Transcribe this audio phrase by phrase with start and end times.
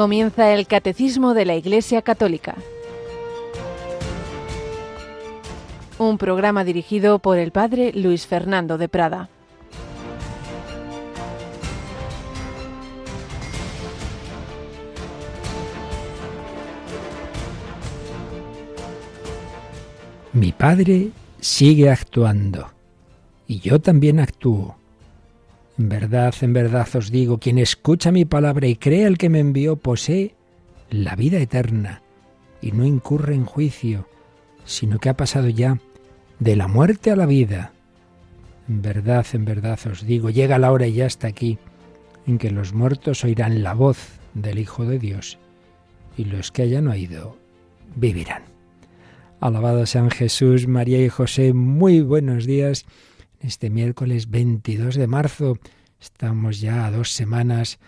[0.00, 2.54] Comienza el Catecismo de la Iglesia Católica.
[5.98, 9.28] Un programa dirigido por el Padre Luis Fernando de Prada.
[20.32, 22.70] Mi Padre sigue actuando
[23.46, 24.79] y yo también actúo.
[25.80, 29.38] En verdad, en verdad os digo, quien escucha mi palabra y cree al que me
[29.38, 30.34] envió posee
[30.90, 32.02] la vida eterna
[32.60, 34.06] y no incurre en juicio,
[34.66, 35.80] sino que ha pasado ya
[36.38, 37.72] de la muerte a la vida.
[38.68, 41.56] En verdad, en verdad os digo, llega la hora y ya está aquí,
[42.26, 45.38] en que los muertos oirán la voz del Hijo de Dios,
[46.14, 47.38] y los que hayan oído
[47.96, 48.42] vivirán.
[49.40, 52.84] Alabado sean Jesús, María y José, muy buenos días
[53.40, 55.58] este miércoles 22 de marzo.
[56.00, 57.78] Estamos ya a dos semanas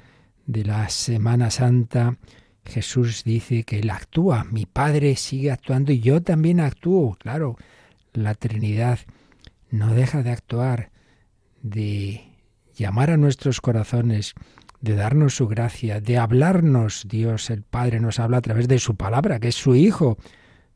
[0.47, 2.17] de la Semana Santa.
[2.65, 7.17] Jesús dice que Él actúa, mi Padre sigue actuando y yo también actúo.
[7.17, 7.57] Claro,
[8.13, 9.01] la Trinidad
[9.71, 10.91] no deja de actuar,
[11.63, 12.23] de
[12.75, 14.35] llamar a nuestros corazones,
[14.81, 17.07] de darnos su gracia, de hablarnos.
[17.09, 20.19] Dios el Padre nos habla a través de su palabra, que es su Hijo.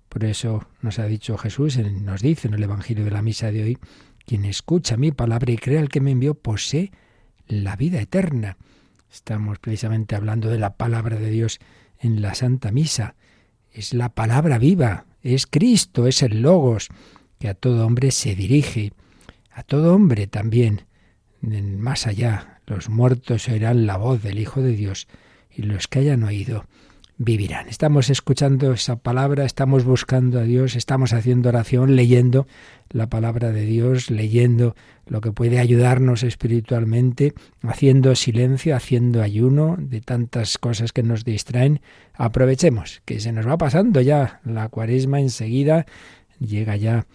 [0.09, 3.63] Por eso nos ha dicho Jesús, nos dice en el Evangelio de la Misa de
[3.63, 3.79] hoy,
[4.27, 6.91] quien escucha mi palabra y cree al que me envió posee
[7.47, 8.57] la vida eterna.
[9.11, 11.61] Estamos precisamente hablando de la palabra de Dios
[12.01, 13.15] en la Santa Misa.
[13.73, 16.89] Es la palabra viva, es Cristo, es el Logos,
[17.39, 18.93] que a todo hombre se dirige,
[19.53, 20.87] a todo hombre también.
[21.41, 25.07] Más allá, los muertos oirán la voz del Hijo de Dios
[25.51, 26.67] y los que hayan oído
[27.19, 27.69] vivirán.
[27.69, 32.47] Estamos escuchando esa palabra, estamos buscando a Dios, estamos haciendo oración, leyendo
[32.91, 34.75] la palabra de Dios, leyendo
[35.07, 37.33] lo que puede ayudarnos espiritualmente,
[37.63, 41.81] haciendo silencio, haciendo ayuno de tantas cosas que nos distraen.
[42.15, 45.87] Aprovechemos que se nos va pasando ya la cuaresma enseguida,
[46.39, 47.07] llega ya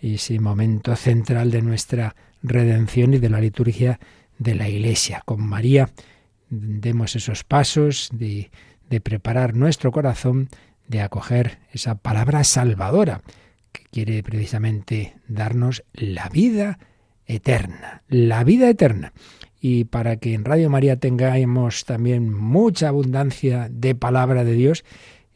[0.00, 4.00] ese momento central de nuestra redención y de la liturgia
[4.38, 5.22] de la Iglesia.
[5.26, 5.90] Con María
[6.48, 8.50] demos esos pasos de
[8.90, 10.48] de preparar nuestro corazón,
[10.88, 13.22] de acoger esa palabra salvadora
[13.72, 16.78] que quiere precisamente darnos la vida
[17.26, 19.12] eterna, la vida eterna.
[19.60, 24.84] Y para que en Radio María tengamos también mucha abundancia de palabra de Dios,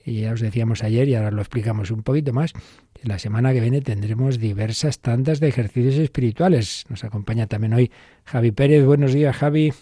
[0.04, 2.52] y ya os decíamos ayer y ahora lo explicamos un poquito más,
[3.02, 6.84] la semana que viene tendremos diversas tantas de ejercicios espirituales.
[6.88, 7.90] Nos acompaña también hoy
[8.24, 8.84] Javi Pérez.
[8.84, 9.72] Buenos días, Javi.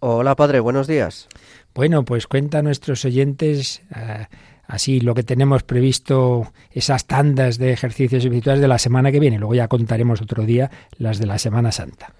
[0.00, 1.28] Hola, padre, buenos días.
[1.74, 4.26] Bueno, pues cuenta a nuestros oyentes eh,
[4.66, 9.38] así lo que tenemos previsto, esas tandas de ejercicios espirituales de la semana que viene.
[9.38, 12.14] Luego ya contaremos otro día las de la Semana Santa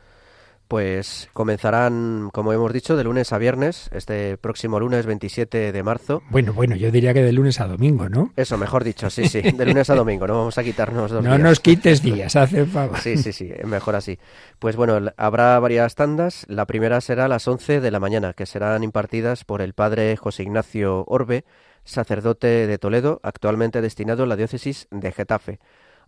[0.75, 6.21] pues comenzarán, como hemos dicho, de lunes a viernes, este próximo lunes 27 de marzo.
[6.31, 8.33] Bueno, bueno, yo diría que de lunes a domingo, ¿no?
[8.35, 11.39] Eso, mejor dicho, sí, sí, de lunes a domingo, no vamos a quitarnos dos No
[11.39, 12.99] nos quites días, hace favor.
[12.99, 14.19] Sí, sí, sí, mejor así.
[14.59, 16.45] Pues bueno, habrá varias tandas.
[16.49, 20.17] La primera será a las 11 de la mañana, que serán impartidas por el padre
[20.17, 21.45] José Ignacio Orbe,
[21.85, 25.61] sacerdote de Toledo, actualmente destinado en la diócesis de Getafe.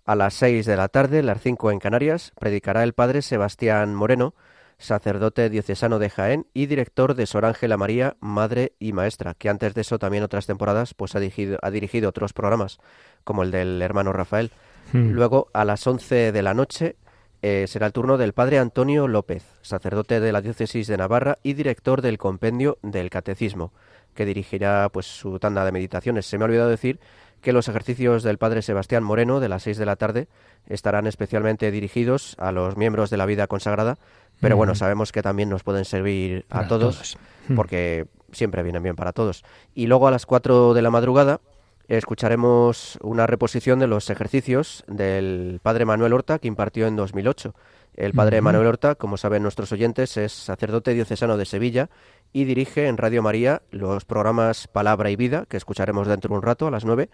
[0.04, 4.34] A las 6 de la tarde, las 5 en Canarias, predicará el padre Sebastián Moreno,
[4.78, 9.74] sacerdote diocesano de Jaén y director de Sor Ángela María, madre y maestra, que antes
[9.74, 12.78] de eso también otras temporadas pues ha dirigido, ha dirigido otros programas,
[13.24, 14.50] como el del hermano Rafael.
[14.92, 15.10] Hmm.
[15.10, 16.96] Luego, a las 11 de la noche,
[17.42, 21.54] eh, será el turno del padre Antonio López, sacerdote de la diócesis de Navarra y
[21.54, 23.72] director del compendio del Catecismo,
[24.14, 26.26] que dirigirá pues su tanda de meditaciones.
[26.26, 26.98] Se me ha olvidado decir
[27.42, 30.28] que los ejercicios del padre Sebastián Moreno de las 6 de la tarde
[30.66, 33.98] estarán especialmente dirigidos a los miembros de la vida consagrada
[34.40, 37.18] pero bueno, sabemos que también nos pueden servir a todos,
[37.54, 39.44] porque siempre vienen bien para todos.
[39.74, 41.40] Y luego a las 4 de la madrugada
[41.88, 47.54] escucharemos una reposición de los ejercicios del padre Manuel Horta que impartió en 2008.
[47.94, 51.88] El padre Manuel Horta, como saben nuestros oyentes, es sacerdote diocesano de Sevilla
[52.32, 56.42] y dirige en Radio María los programas Palabra y Vida, que escucharemos dentro de un
[56.42, 57.08] rato a las 9,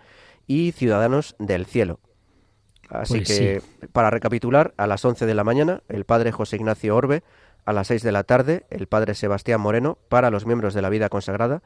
[0.48, 2.00] y Ciudadanos del Cielo.
[2.92, 3.62] Así pues que,
[3.92, 7.22] para recapitular, a las 11 de la mañana, el padre José Ignacio Orbe,
[7.64, 10.90] a las 6 de la tarde, el padre Sebastián Moreno, para los miembros de la
[10.90, 11.62] vida consagrada,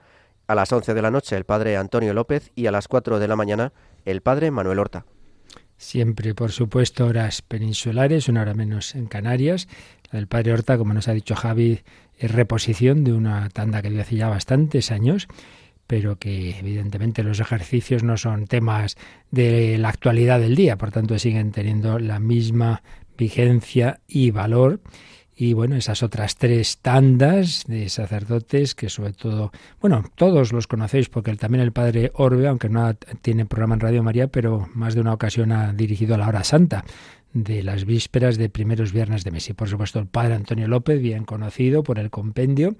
[0.46, 3.26] a las 11 de la noche, el padre Antonio López, y a las 4 de
[3.26, 3.72] la mañana,
[4.04, 5.04] el padre Manuel Horta.
[5.76, 9.68] Siempre, por supuesto, horas peninsulares, una hora menos en Canarias.
[10.12, 11.80] La del padre Horta, como nos ha dicho Javi,
[12.16, 15.26] es reposición de una tanda que dio hace ya bastantes años
[15.86, 18.96] pero que evidentemente los ejercicios no son temas
[19.30, 22.82] de la actualidad del día, por tanto siguen teniendo la misma
[23.16, 24.80] vigencia y valor.
[25.38, 29.52] Y bueno, esas otras tres tandas de sacerdotes que sobre todo,
[29.82, 34.02] bueno, todos los conocéis porque también el padre Orbe, aunque no tiene programa en Radio
[34.02, 36.84] María, pero más de una ocasión ha dirigido a la hora santa
[37.36, 39.50] de las vísperas de primeros viernes de mes.
[39.50, 42.76] Y por supuesto el padre Antonio López, bien conocido por el compendio,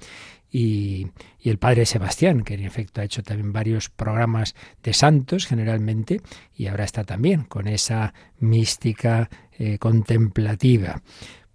[0.50, 1.08] y,
[1.38, 6.22] y, el padre Sebastián, que en efecto ha hecho también varios programas de santos generalmente,
[6.54, 11.02] y ahora está también con esa mística eh, contemplativa.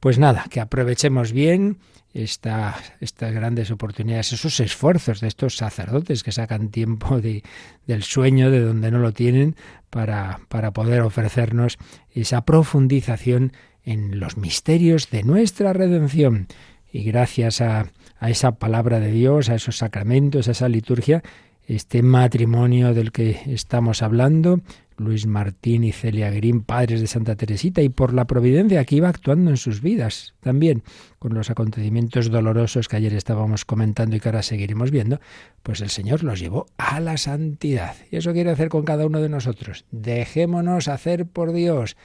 [0.02, 1.78] Pues nada, que aprovechemos bien
[2.12, 7.44] esta, estas grandes oportunidades, esos esfuerzos de estos sacerdotes que sacan tiempo de,
[7.86, 9.56] del sueño, de donde no lo tienen,
[9.92, 11.78] para, para poder ofrecernos
[12.16, 13.54] esa profundización
[13.86, 16.48] en los misterios de nuestra redención.
[16.92, 17.86] Y gracias a
[18.22, 21.22] esa palabra de Dios, a esos sacramentos, a esa liturgia,
[21.68, 24.62] este matrimonio del que estamos hablando,
[25.02, 29.10] Luis Martín y Celia Green, padres de Santa Teresita, y por la providencia que iba
[29.10, 30.84] actuando en sus vidas también,
[31.20, 35.20] con los acontecimientos dolorosos que ayer estábamos comentando y que ahora seguiremos viendo,
[35.64, 37.96] pues el Señor los llevó a la santidad.
[38.12, 39.86] Y eso quiere hacer con cada uno de nosotros.
[39.92, 41.98] Dejémonos hacer por Dios,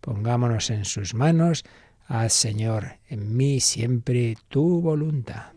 [0.00, 1.64] pongámonos en sus manos,
[2.06, 5.53] haz Señor en mí siempre tu voluntad.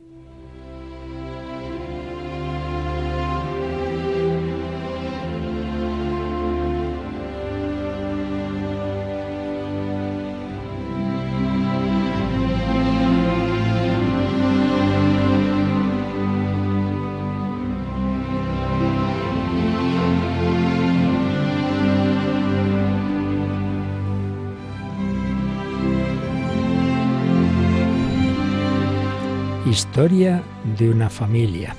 [29.77, 30.41] Historia
[30.79, 31.75] de una familia.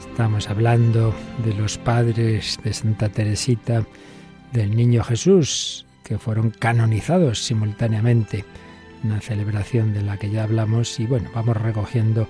[0.00, 1.14] Estamos hablando
[1.44, 3.84] de los padres de Santa Teresita,
[4.50, 8.46] del Niño Jesús, que fueron canonizados simultáneamente,
[9.04, 12.26] una celebración de la que ya hablamos y bueno, vamos recogiendo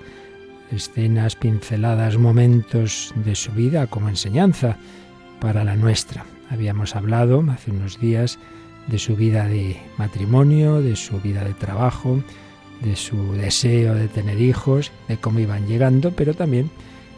[0.73, 4.79] escenas, pinceladas, momentos de su vida como enseñanza
[5.41, 6.27] para la nuestra.
[6.51, 8.37] Habíamos hablado hace unos días
[8.89, 12.21] de su vida de matrimonio, de su vida de trabajo,
[12.83, 16.71] de su deseo de tener hijos, de cómo iban llegando, pero también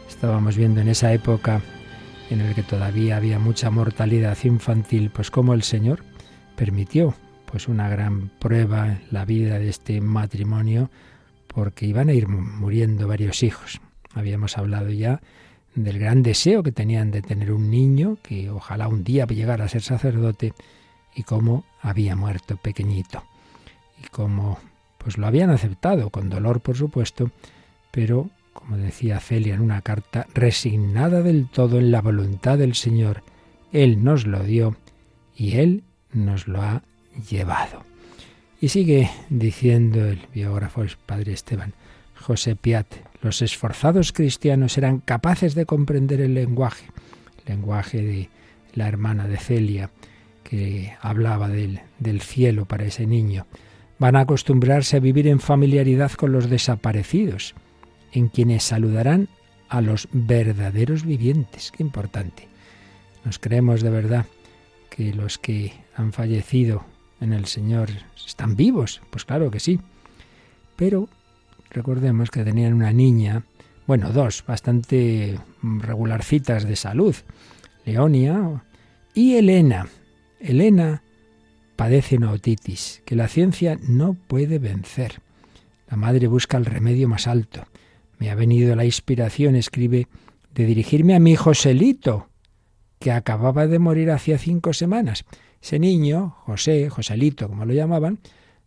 [0.07, 1.61] estábamos viendo en esa época
[2.29, 6.03] en la que todavía había mucha mortalidad infantil, pues cómo el Señor
[6.55, 7.13] permitió
[7.45, 10.89] pues una gran prueba en la vida de este matrimonio
[11.47, 13.79] porque iban a ir muriendo varios hijos.
[14.13, 15.21] Habíamos hablado ya
[15.73, 19.69] del gran deseo que tenían de tener un niño que ojalá un día llegara a
[19.69, 20.53] ser sacerdote
[21.15, 23.23] y cómo había muerto pequeñito
[24.03, 24.59] y cómo
[25.05, 27.29] pues lo habían aceptado, con dolor por supuesto,
[27.91, 33.21] pero, como decía Celia en una carta, resignada del todo en la voluntad del Señor.
[33.71, 34.77] Él nos lo dio
[35.37, 36.81] y Él nos lo ha
[37.29, 37.83] llevado.
[38.59, 41.73] Y sigue diciendo el biógrafo, el padre Esteban,
[42.19, 42.87] José Piat,
[43.21, 46.87] los esforzados cristianos eran capaces de comprender el lenguaje,
[47.45, 48.29] el lenguaje de
[48.73, 49.91] la hermana de Celia,
[50.43, 53.45] que hablaba del, del cielo para ese niño.
[53.97, 57.55] Van a acostumbrarse a vivir en familiaridad con los desaparecidos,
[58.11, 59.29] en quienes saludarán
[59.69, 61.71] a los verdaderos vivientes.
[61.71, 62.47] Qué importante.
[63.23, 64.25] Nos creemos de verdad
[64.89, 66.85] que los que han fallecido
[67.21, 67.89] en el Señor
[68.25, 69.01] están vivos.
[69.09, 69.79] Pues claro que sí.
[70.75, 71.09] Pero
[71.69, 73.43] recordemos que tenían una niña,
[73.87, 77.15] bueno, dos, bastante regularcitas de salud,
[77.85, 78.63] Leonia
[79.13, 79.87] y Elena.
[80.39, 81.01] Elena
[81.75, 85.21] padece una otitis que la ciencia no puede vencer.
[85.89, 87.65] La madre busca el remedio más alto.
[88.17, 90.07] Me ha venido la inspiración, escribe,
[90.53, 92.29] de dirigirme a mi Joselito,
[92.99, 95.25] que acababa de morir hacía cinco semanas.
[95.61, 98.19] Ese niño, José, Joselito, como lo llamaban,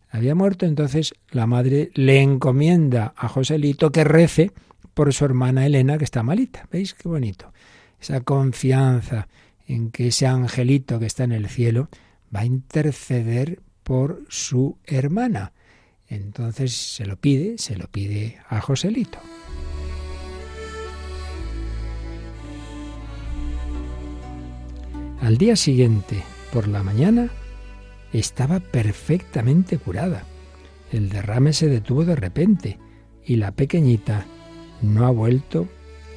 [0.09, 4.51] había muerto, entonces la madre le encomienda a Joselito que rece
[4.93, 6.67] por su hermana Elena, que está malita.
[6.71, 7.53] ¿Veis qué bonito?
[7.99, 9.27] Esa confianza
[9.67, 11.89] en que ese angelito que está en el cielo
[12.35, 15.53] va a interceder por su hermana.
[16.07, 19.19] Entonces se lo pide, se lo pide a Joselito.
[25.21, 27.29] Al día siguiente, por la mañana,
[28.13, 30.23] estaba perfectamente curada.
[30.91, 32.79] El derrame se detuvo de repente
[33.25, 34.25] y la pequeñita
[34.81, 35.67] no ha vuelto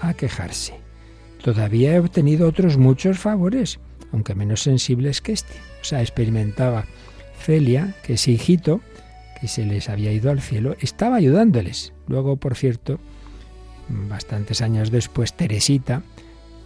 [0.01, 0.81] a quejarse.
[1.43, 3.81] Todavía he obtenido otros muchos favores,
[4.13, 5.72] aunque menos sensibles que este.
[5.83, 6.87] O sea, experimentaba
[7.39, 8.81] Celia que ese hijito,
[9.41, 11.93] que se les había ido al cielo, estaba ayudándoles.
[12.07, 13.01] Luego, por cierto,
[13.89, 16.03] bastantes años después, Teresita,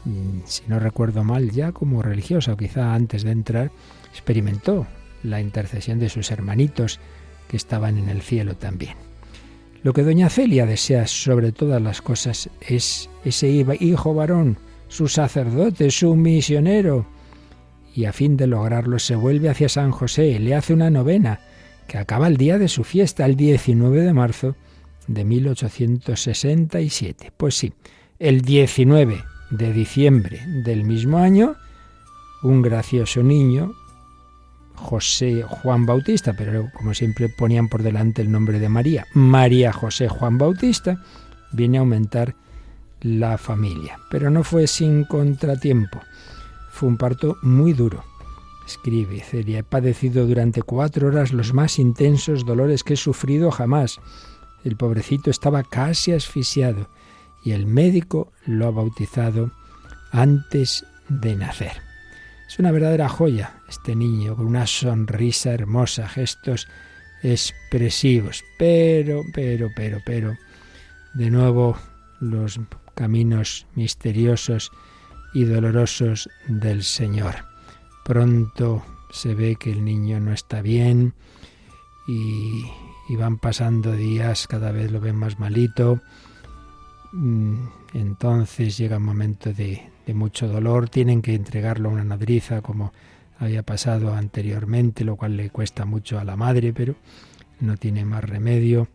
[0.05, 3.71] mm, si no recuerdo mal, ya como religiosa, o quizá antes de entrar,
[4.13, 4.87] experimentó
[5.23, 7.01] la intercesión de sus hermanitos
[7.49, 8.95] que estaban en el cielo también.
[9.83, 14.59] Lo que doña Celia desea sobre todas las cosas es ese hijo varón,
[14.89, 17.07] su sacerdote, su misionero.
[17.97, 21.41] Y a fin de lograrlo se vuelve hacia San José, le hace una novena,
[21.89, 24.55] que acaba el día de su fiesta, el 19 de marzo
[25.07, 27.33] de 1867.
[27.35, 27.73] Pues sí,
[28.19, 31.57] el 19 de diciembre del mismo año,
[32.43, 33.73] un gracioso niño,
[34.75, 40.09] José Juan Bautista, pero como siempre ponían por delante el nombre de María, María José
[40.09, 41.03] Juan Bautista,
[41.51, 42.35] viene a aumentar
[43.01, 43.99] la familia.
[44.11, 46.03] Pero no fue sin contratiempo.
[46.77, 48.05] Fue un parto muy duro.
[48.67, 53.99] Escribe Celia, he padecido durante cuatro horas los más intensos dolores que he sufrido jamás.
[54.63, 56.91] El pobrecito estaba casi asfixiado
[57.43, 59.53] y el médico lo ha bautizado
[60.13, 61.73] antes de nacer.
[62.47, 66.69] Es una verdadera joya este niño, con una sonrisa hermosa, gestos
[67.23, 70.37] expresivos, pero, pero, pero, pero,
[71.15, 71.79] de nuevo
[72.21, 72.61] los
[72.95, 74.71] caminos misteriosos
[75.37, 77.35] y dolorosos del Señor.
[78.07, 81.13] Pronto se ve que el niño no está bien
[82.09, 82.65] y,
[83.19, 86.01] van pasando días, cada vez lo ven más malito.
[87.13, 92.63] Mm, entonces llega un momento de, de mucho dolor, tienen que entregarlo a una nodriza
[92.63, 92.95] como
[93.39, 96.95] había pasado anteriormente, lo cual le cuesta mucho a la madre, pero
[97.61, 98.89] no tiene más remedio.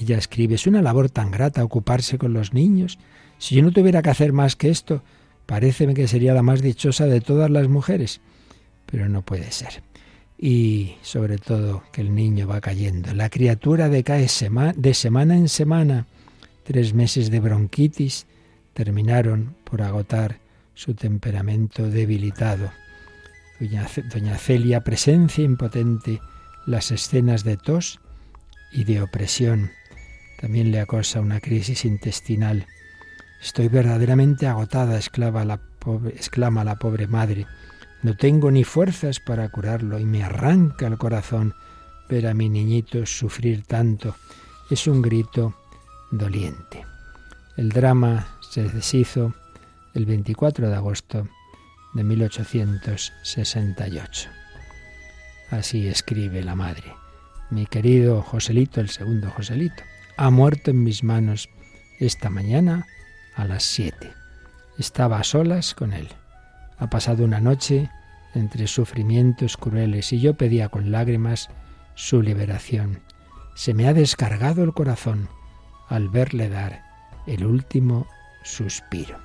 [0.00, 2.98] Ella escribe, es una labor tan grata ocuparse con los niños.
[3.36, 5.02] Si yo no tuviera que hacer más que esto,
[5.46, 8.20] Parece que sería la más dichosa de todas las mujeres,
[8.86, 9.82] pero no puede ser.
[10.38, 13.12] Y sobre todo que el niño va cayendo.
[13.14, 14.26] La criatura decae
[14.76, 16.06] de semana en semana.
[16.64, 18.26] Tres meses de bronquitis
[18.72, 20.38] terminaron por agotar
[20.74, 22.70] su temperamento debilitado.
[23.60, 26.20] Doña, Doña Celia presencia impotente
[26.66, 28.00] las escenas de tos
[28.72, 29.70] y de opresión.
[30.40, 32.66] También le acosa una crisis intestinal.
[33.44, 36.14] Estoy verdaderamente agotada, exclama la, pobre,
[36.64, 37.46] la pobre madre.
[38.02, 41.52] No tengo ni fuerzas para curarlo y me arranca el corazón
[42.08, 44.16] ver a mi niñito sufrir tanto.
[44.70, 45.54] Es un grito
[46.10, 46.86] doliente.
[47.58, 49.34] El drama se deshizo
[49.92, 51.28] el 24 de agosto
[51.92, 54.30] de 1868.
[55.50, 56.94] Así escribe la madre.
[57.50, 59.82] Mi querido Joselito, el segundo Joselito,
[60.16, 61.50] ha muerto en mis manos
[62.00, 62.86] esta mañana
[63.34, 64.12] a las siete.
[64.78, 66.08] Estaba a solas con él.
[66.78, 67.90] Ha pasado una noche
[68.34, 71.48] entre sufrimientos crueles y yo pedía con lágrimas
[71.94, 73.00] su liberación.
[73.54, 75.28] Se me ha descargado el corazón
[75.88, 76.82] al verle dar
[77.26, 78.06] el último
[78.42, 79.18] suspiro.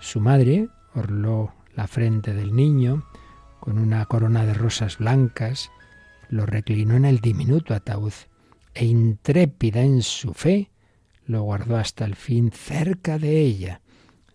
[0.00, 3.04] Su madre orló la frente del niño
[3.60, 5.70] con una corona de rosas blancas,
[6.28, 8.12] lo reclinó en el diminuto ataúd
[8.74, 10.70] e intrépida en su fe,
[11.26, 13.80] lo guardó hasta el fin cerca de ella,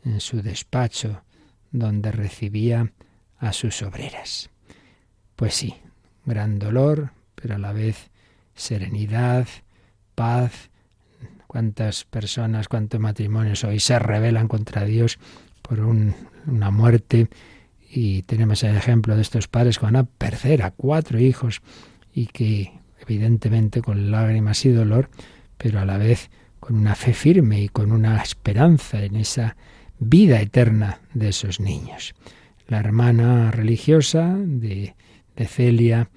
[0.03, 1.23] en su despacho,
[1.71, 2.91] donde recibía
[3.37, 4.49] a sus obreras.
[5.35, 5.75] Pues sí,
[6.25, 8.09] gran dolor, pero a la vez
[8.55, 9.47] serenidad,
[10.15, 10.69] paz.
[11.45, 15.17] Cuántas personas, cuántos matrimonios hoy se rebelan contra Dios
[15.61, 17.29] por una muerte
[17.89, 21.61] y tenemos el ejemplo de estos padres con una tercera, cuatro hijos
[22.13, 25.09] y que evidentemente con lágrimas y dolor,
[25.57, 29.55] pero a la vez con una fe firme y con una esperanza en esa
[29.99, 32.15] vida eterna de esos niños.
[32.67, 34.95] La hermana religiosa de,
[35.35, 36.09] de Celia,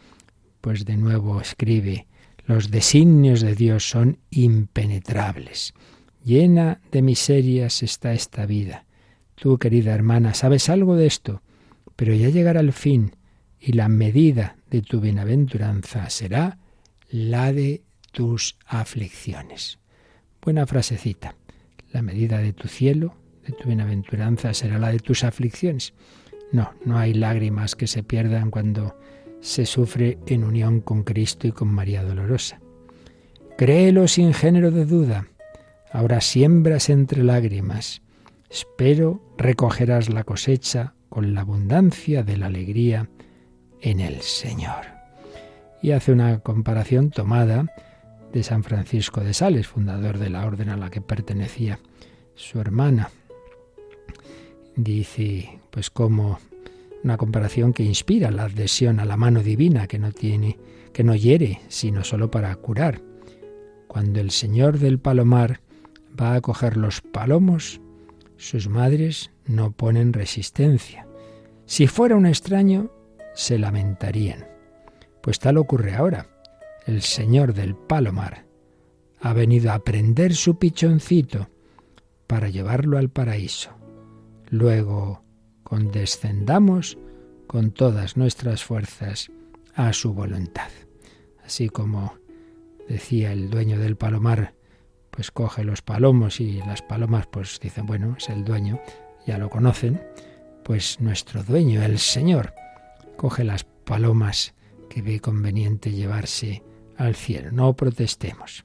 [0.60, 2.06] pues de nuevo escribe,
[2.46, 5.72] los designios de Dios son impenetrables.
[6.24, 8.86] Llena de miserias está esta vida.
[9.36, 11.42] Tú, querida hermana, sabes algo de esto,
[11.96, 13.16] pero ya llegará el fin
[13.60, 16.58] y la medida de tu bienaventuranza será
[17.10, 17.82] la de
[18.12, 19.79] tus aflicciones.
[20.42, 21.36] Buena frasecita.
[21.92, 23.14] La medida de tu cielo,
[23.46, 25.92] de tu bienaventuranza, será la de tus aflicciones.
[26.50, 28.96] No, no hay lágrimas que se pierdan cuando
[29.40, 32.58] se sufre en unión con Cristo y con María Dolorosa.
[33.58, 35.26] Créelo sin género de duda.
[35.92, 38.00] Ahora siembras entre lágrimas.
[38.48, 43.10] Espero recogerás la cosecha con la abundancia de la alegría
[43.82, 44.86] en el Señor.
[45.82, 47.66] Y hace una comparación tomada
[48.32, 51.78] de San Francisco de Sales, fundador de la orden a la que pertenecía
[52.34, 53.10] su hermana.
[54.76, 56.38] Dice, pues como
[57.02, 60.58] una comparación que inspira la adhesión a la mano divina, que no tiene,
[60.92, 63.00] que no hiere, sino solo para curar.
[63.88, 65.60] Cuando el Señor del Palomar
[66.18, 67.80] va a coger los palomos,
[68.36, 71.06] sus madres no ponen resistencia.
[71.66, 72.90] Si fuera un extraño,
[73.34, 74.46] se lamentarían.
[75.20, 76.29] Pues tal ocurre ahora
[76.90, 78.46] el Señor del Palomar,
[79.20, 81.48] ha venido a prender su pichoncito
[82.26, 83.70] para llevarlo al paraíso.
[84.48, 85.22] Luego
[85.62, 86.98] condescendamos
[87.46, 89.30] con todas nuestras fuerzas
[89.74, 90.68] a su voluntad.
[91.44, 92.14] Así como
[92.88, 94.54] decía el dueño del palomar,
[95.12, 98.80] pues coge los palomos y las palomas pues dicen, bueno, es el dueño,
[99.24, 100.02] ya lo conocen,
[100.64, 102.52] pues nuestro dueño, el Señor,
[103.16, 104.54] coge las palomas
[104.88, 106.64] que ve conveniente llevarse
[107.00, 107.50] al cielo.
[107.50, 108.64] No protestemos.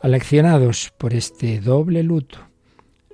[0.00, 2.38] Aleccionados por este doble luto,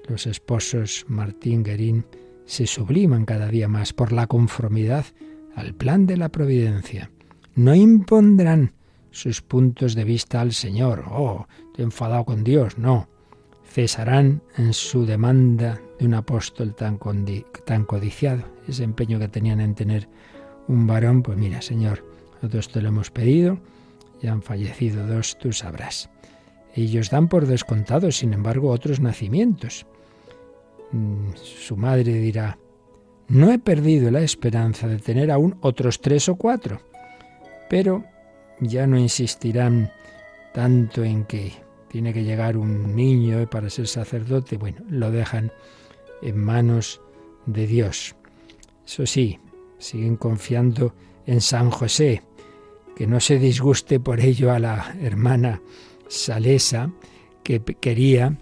[0.08, 2.06] los esposos Martín Guerín
[2.46, 5.04] se subliman cada día más por la conformidad
[5.54, 7.10] al plan de la providencia.
[7.54, 8.72] No impondrán
[9.10, 11.04] sus puntos de vista al Señor.
[11.10, 12.78] Oh, estoy enfadado con Dios.
[12.78, 13.08] No.
[13.64, 16.98] Cesarán en su demanda de un apóstol tan,
[17.66, 18.44] tan codiciado.
[18.66, 20.08] Ese empeño que tenían en tener
[20.68, 22.04] un varón, pues mira, Señor,
[22.36, 23.58] nosotros te lo hemos pedido,
[24.20, 26.10] ya han fallecido dos, tú sabrás.
[26.74, 29.86] Ellos dan por descontados, sin embargo, otros nacimientos.
[30.92, 32.58] Mm, su madre dirá,
[33.28, 36.80] no he perdido la esperanza de tener aún otros tres o cuatro,
[37.68, 38.04] pero
[38.60, 39.92] ya no insistirán
[40.54, 41.52] tanto en que
[41.88, 44.56] tiene que llegar un niño para ser sacerdote.
[44.56, 45.52] Bueno, lo dejan
[46.22, 47.00] en manos
[47.46, 48.14] de Dios.
[48.86, 49.38] Eso sí,
[49.78, 50.94] siguen confiando
[51.26, 52.22] en San José,
[52.98, 55.62] que no se disguste por ello a la hermana
[56.08, 56.90] Salesa,
[57.44, 58.36] que quería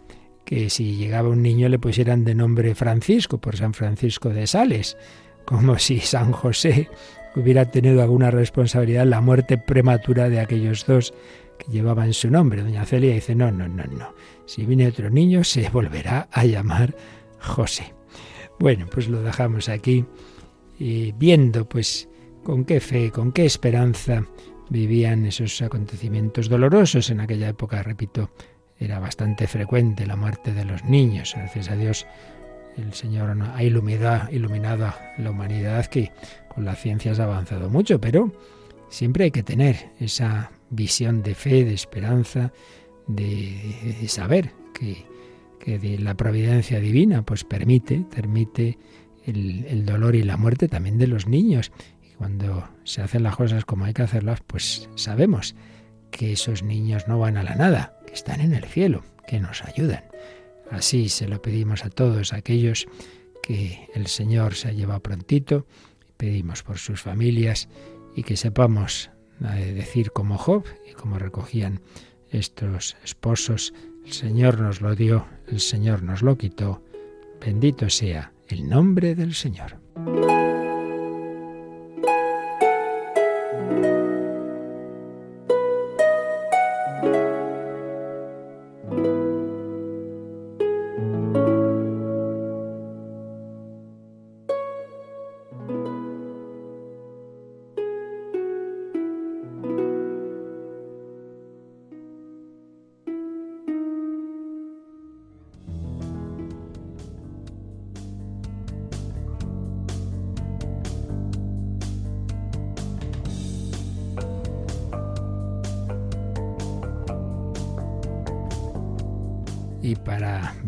[0.47, 4.97] que si llegaba un niño le pusieran de nombre Francisco, por San Francisco de Sales,
[5.45, 6.89] como si San José
[7.35, 11.13] hubiera tenido alguna responsabilidad en la muerte prematura de aquellos dos
[11.59, 12.63] que llevaban su nombre.
[12.63, 14.15] Doña Celia dice, no, no, no, no.
[14.47, 16.97] Si viene otro niño se volverá a llamar
[17.41, 17.93] José.
[18.59, 20.07] Bueno, pues lo dejamos aquí
[20.79, 22.09] y viendo pues
[22.43, 24.25] con qué fe, con qué esperanza
[24.69, 28.31] vivían esos acontecimientos dolorosos en aquella época, repito,
[28.79, 31.35] era bastante frecuente la muerte de los niños.
[31.37, 32.07] Gracias a Dios
[32.77, 36.13] el Señor ha iluminado, iluminado la humanidad que
[36.49, 38.33] con la ciencia ha avanzado mucho, pero
[38.91, 42.53] siempre hay que tener esa visión de fe, de esperanza,
[43.07, 45.07] de, saber que,
[45.59, 48.79] que la providencia divina pues permite, permite
[49.25, 51.73] el, el, dolor y la muerte también de los niños.
[52.19, 55.55] Cuando se hacen las cosas como hay que hacerlas, pues sabemos
[56.11, 59.63] que esos niños no van a la nada, que están en el cielo, que nos
[59.65, 60.05] ayudan.
[60.71, 62.87] Así se lo pedimos a todos aquellos
[63.43, 65.67] que el Señor se ha llevado prontito,
[66.17, 67.69] pedimos por sus familias
[68.15, 69.11] y que sepamos
[69.55, 71.81] eh, decir como Job y como recogían
[72.31, 73.75] estos esposos,
[74.05, 76.83] el Señor nos lo dio, el Señor nos lo quitó,
[77.41, 79.81] bendito sea el nombre del Señor.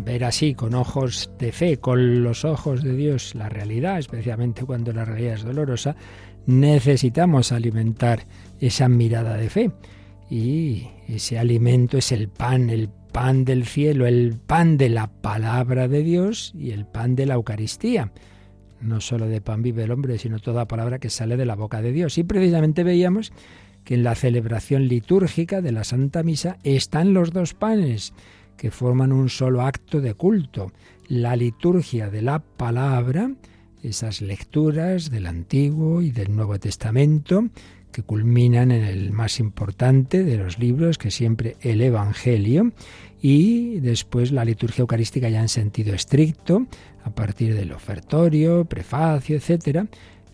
[0.08, 4.90] Ver así con ojos de fe, con los ojos de Dios, la realidad, especialmente cuando
[4.90, 5.96] la realidad es dolorosa,
[6.46, 8.20] necesitamos alimentar
[8.58, 9.70] esa mirada de fe.
[10.30, 15.88] Y ese alimento es el pan, el pan del cielo, el pan de la palabra
[15.88, 18.10] de Dios y el pan de la Eucaristía.
[18.80, 21.82] No solo de pan vive el hombre, sino toda palabra que sale de la boca
[21.82, 22.16] de Dios.
[22.16, 23.30] Y precisamente veíamos
[23.84, 28.14] que en la celebración litúrgica de la Santa Misa están los dos panes
[28.58, 30.72] que forman un solo acto de culto,
[31.06, 33.30] la liturgia de la palabra,
[33.82, 37.48] esas lecturas del Antiguo y del Nuevo Testamento,
[37.92, 42.72] que culminan en el más importante de los libros, que siempre el Evangelio,
[43.22, 46.66] y después la liturgia eucarística ya en sentido estricto,
[47.04, 49.86] a partir del ofertorio, prefacio, etcétera,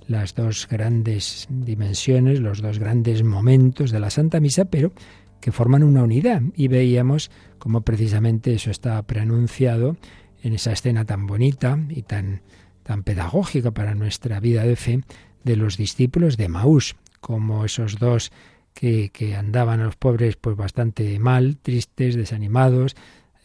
[0.09, 4.93] las dos grandes dimensiones, los dos grandes momentos de la Santa Misa, pero
[5.41, 6.43] que forman una unidad.
[6.57, 7.31] Y veíamos
[7.65, 9.97] cómo precisamente eso está preanunciado
[10.43, 12.43] en esa escena tan bonita y tan,
[12.83, 15.01] tan pedagógica para nuestra vida de fe
[15.45, 18.33] de los discípulos de Maús, como esos dos
[18.75, 22.97] que, que andaban a los pobres pues bastante mal, tristes, desanimados,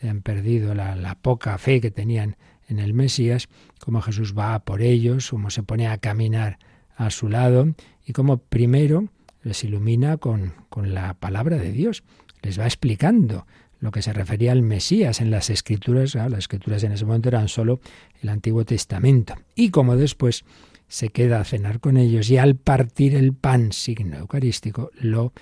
[0.03, 2.35] han perdido la, la poca fe que tenían
[2.67, 3.47] en el Mesías,
[3.79, 6.59] como Jesús va por ellos, como se pone a caminar
[6.97, 7.73] a su lado
[8.05, 9.05] y como primero
[9.43, 12.03] les ilumina con, con la palabra de Dios,
[12.41, 13.45] les va explicando
[13.79, 16.15] lo que se refería al Mesías en las escrituras.
[16.15, 17.79] las escrituras en ese momento eran solo
[18.21, 19.35] el Antiguo Testamento.
[19.55, 20.43] Y como después
[20.87, 25.33] se queda a cenar con ellos y al partir el pan, signo eucarístico, lo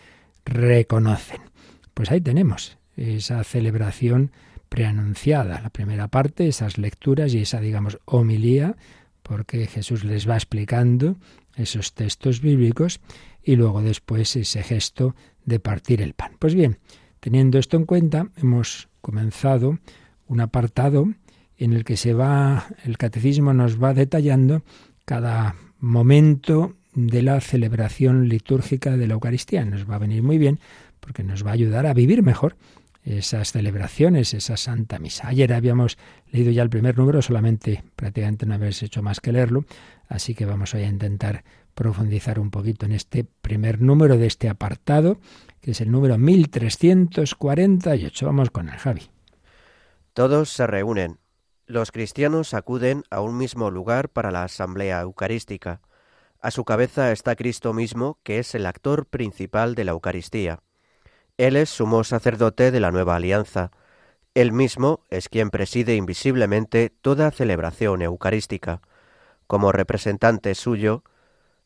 [0.45, 1.41] reconocen.
[1.93, 4.31] Pues ahí tenemos esa celebración
[4.69, 5.61] preanunciada.
[5.61, 8.75] La primera parte, esas lecturas y esa, digamos, homilía,
[9.23, 11.17] porque Jesús les va explicando
[11.55, 12.99] esos textos bíblicos
[13.43, 16.33] y luego después ese gesto de partir el pan.
[16.39, 16.77] Pues bien,
[17.27, 19.79] teniendo esto en cuenta, hemos comenzado
[20.27, 21.09] un apartado
[21.57, 24.61] en el que se va, el catecismo nos va detallando
[25.03, 29.65] cada momento de la celebración litúrgica de la Eucaristía.
[29.65, 30.61] Nos va a venir muy bien
[31.01, 32.55] porque nos va a ayudar a vivir mejor
[33.03, 35.27] esas celebraciones, esa Santa Misa.
[35.27, 35.97] Ayer habíamos
[36.31, 39.65] leído ya el primer número, solamente prácticamente no habéis hecho más que leerlo,
[40.07, 41.43] así que vamos hoy a intentar
[41.75, 45.19] profundizar un poquito en este primer número de este apartado,
[45.71, 48.25] es el número 1348.
[48.25, 49.09] Vamos con el Javi.
[50.13, 51.19] Todos se reúnen.
[51.65, 55.81] Los cristianos acuden a un mismo lugar para la asamblea eucarística.
[56.39, 60.61] A su cabeza está Cristo mismo, que es el actor principal de la Eucaristía.
[61.37, 63.71] Él es sumo sacerdote de la nueva alianza.
[64.33, 68.81] Él mismo es quien preside invisiblemente toda celebración eucarística.
[69.45, 71.03] Como representante suyo,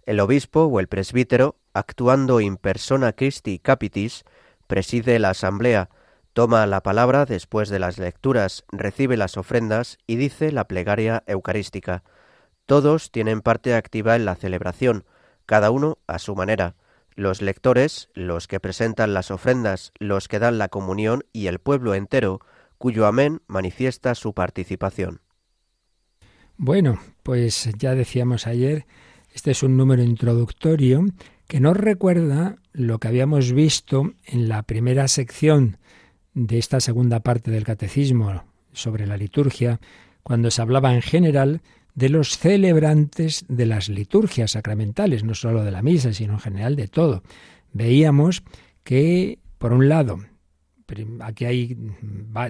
[0.06, 4.26] el obispo o el presbítero, actuando in persona Christi Capitis,
[4.68, 5.90] preside la asamblea,
[6.34, 12.04] toma la palabra después de las lecturas, recibe las ofrendas y dice la plegaria eucarística.
[12.66, 15.06] Todos tienen parte activa en la celebración,
[15.46, 16.76] cada uno a su manera
[17.16, 21.94] los lectores, los que presentan las ofrendas, los que dan la comunión y el pueblo
[21.94, 22.40] entero,
[22.78, 25.22] cuyo amén manifiesta su participación.
[26.58, 28.86] Bueno, pues ya decíamos ayer,
[29.34, 31.06] este es un número introductorio
[31.52, 35.76] que nos recuerda lo que habíamos visto en la primera sección
[36.34, 39.82] de esta segunda parte del catecismo sobre la liturgia,
[40.24, 41.62] cuando se hablaba en general
[41.94, 46.78] de los celebrantes de las liturgias sacramentales, no solo de la misa, sino en general
[46.78, 47.22] de todo.
[47.74, 48.44] Veíamos
[48.86, 50.22] que, por un lado,
[51.22, 51.78] aquí hay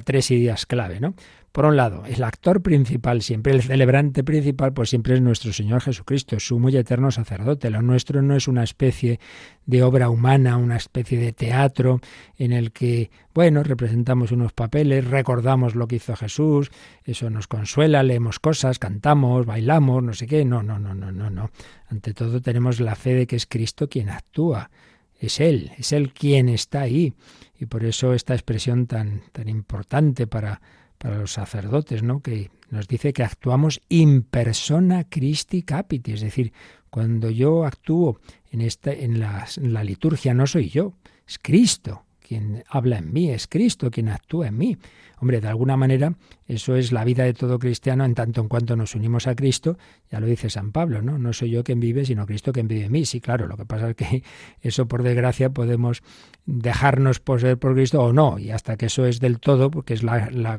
[0.03, 1.13] tres ideas clave, ¿no?
[1.51, 5.81] Por un lado, el actor principal, siempre el celebrante principal, pues siempre es nuestro Señor
[5.81, 7.69] Jesucristo, sumo y eterno sacerdote.
[7.69, 9.19] Lo nuestro no es una especie
[9.65, 11.99] de obra humana, una especie de teatro
[12.37, 16.71] en el que, bueno, representamos unos papeles, recordamos lo que hizo Jesús,
[17.03, 20.45] eso nos consuela, leemos cosas, cantamos, bailamos, no sé qué.
[20.45, 21.51] No, no, no, no, no, no.
[21.89, 24.71] Ante todo tenemos la fe de que es Cristo quien actúa.
[25.19, 27.13] Es Él, es Él quien está ahí.
[27.61, 30.59] Y por eso esta expresión tan, tan importante para
[31.01, 32.21] para los sacerdotes, ¿no?
[32.21, 36.53] Que nos dice que actuamos in persona Christi capiti, es decir,
[36.91, 38.19] cuando yo actúo
[38.51, 40.93] en esta en la, en la liturgia no soy yo,
[41.27, 44.77] es Cristo quien habla en mí, es Cristo quien actúa en mí.
[45.19, 46.13] Hombre, de alguna manera
[46.47, 49.77] eso es la vida de todo cristiano en tanto en cuanto nos unimos a Cristo,
[50.09, 51.17] ya lo dice San Pablo, ¿no?
[51.17, 53.05] No soy yo quien vive, sino Cristo quien vive en mí.
[53.05, 54.23] Sí, claro, lo que pasa es que
[54.61, 56.03] eso por desgracia podemos
[56.45, 60.01] dejarnos poseer por Cristo o no, y hasta que eso es del todo, porque es
[60.01, 60.57] la, la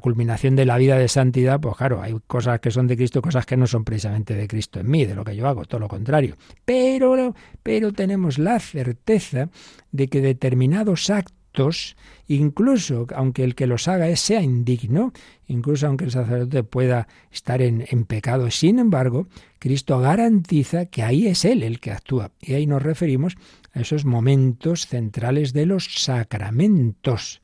[0.00, 3.44] culminación de la vida de santidad, pues claro, hay cosas que son de Cristo, cosas
[3.44, 5.88] que no son precisamente de Cristo en mí, de lo que yo hago, todo lo
[5.88, 6.36] contrario.
[6.64, 9.50] Pero, pero tenemos la certeza
[9.92, 15.12] de que determinados actos, incluso aunque el que los haga sea indigno,
[15.46, 21.26] incluso aunque el sacerdote pueda estar en, en pecado, sin embargo, Cristo garantiza que ahí
[21.26, 22.30] es Él el que actúa.
[22.40, 23.36] Y ahí nos referimos
[23.72, 27.42] a esos momentos centrales de los sacramentos.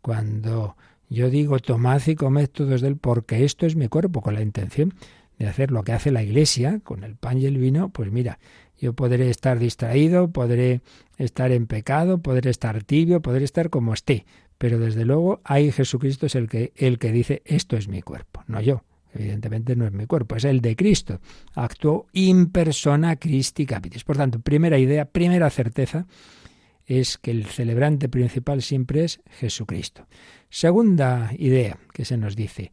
[0.00, 0.76] Cuando
[1.08, 4.42] yo digo, tomad y comed todos de él, porque esto es mi cuerpo, con la
[4.42, 4.94] intención
[5.38, 8.38] de hacer lo que hace la Iglesia con el pan y el vino, pues mira,
[8.80, 10.80] yo podré estar distraído, podré
[11.16, 14.24] estar en pecado, podré estar tibio, podré estar como esté,
[14.58, 18.42] pero desde luego ahí Jesucristo es el que, el que dice, esto es mi cuerpo,
[18.46, 18.82] no yo.
[19.14, 21.20] Evidentemente no es mi cuerpo, es el de Cristo.
[21.54, 24.04] Actuó in persona Christi Capitis.
[24.04, 26.06] Por tanto, primera idea, primera certeza,
[26.88, 30.06] es que el celebrante principal siempre es Jesucristo.
[30.48, 32.72] Segunda idea que se nos dice,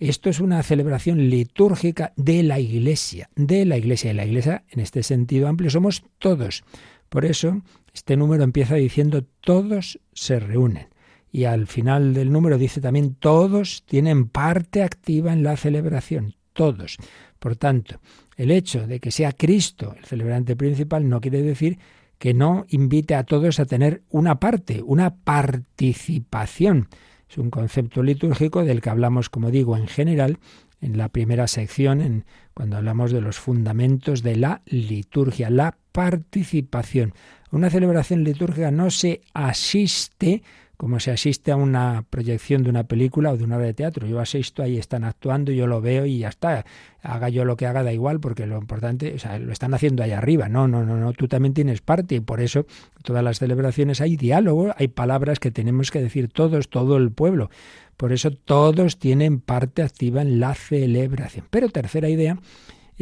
[0.00, 4.10] esto es una celebración litúrgica de la Iglesia, de la Iglesia.
[4.10, 6.64] Y la Iglesia, en este sentido amplio, somos todos.
[7.08, 7.62] Por eso,
[7.94, 10.88] este número empieza diciendo todos se reúnen.
[11.30, 16.96] Y al final del número dice también todos tienen parte activa en la celebración, todos.
[17.38, 18.00] Por tanto,
[18.36, 21.78] el hecho de que sea Cristo el celebrante principal no quiere decir
[22.22, 26.86] que no invite a todos a tener una parte, una participación
[27.28, 30.38] es un concepto litúrgico del que hablamos, como digo, en general
[30.80, 37.12] en la primera sección, en, cuando hablamos de los fundamentos de la liturgia, la participación.
[37.50, 40.44] Una celebración litúrgica no se asiste
[40.82, 44.04] como se asiste a una proyección de una película o de una obra de teatro.
[44.08, 46.66] Yo asisto, ahí están actuando, yo lo veo y ya está.
[47.02, 50.02] Haga yo lo que haga, da igual, porque lo importante, o sea, lo están haciendo
[50.02, 50.48] allá arriba.
[50.48, 52.66] No, no, no, no, tú también tienes parte y por eso
[52.96, 57.12] en todas las celebraciones hay diálogo, hay palabras que tenemos que decir todos, todo el
[57.12, 57.48] pueblo.
[57.96, 61.46] Por eso todos tienen parte activa en la celebración.
[61.48, 62.38] Pero tercera idea,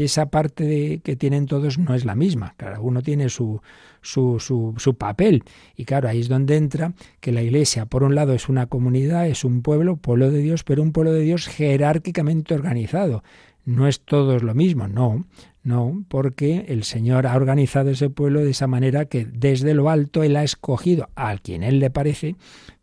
[0.05, 2.55] esa parte que tienen todos no es la misma.
[2.57, 3.61] Cada uno tiene su,
[4.01, 4.39] su,
[4.79, 5.45] su, papel.
[5.77, 9.27] Y claro, ahí es donde entra que la Iglesia, por un lado, es una comunidad,
[9.27, 13.23] es un pueblo, pueblo de Dios, pero un pueblo de Dios jerárquicamente organizado.
[13.65, 15.27] No es todos lo mismo, no,
[15.63, 20.23] no, porque el Señor ha organizado ese pueblo de esa manera que desde lo alto
[20.23, 22.37] Él ha escogido a quien Él le parece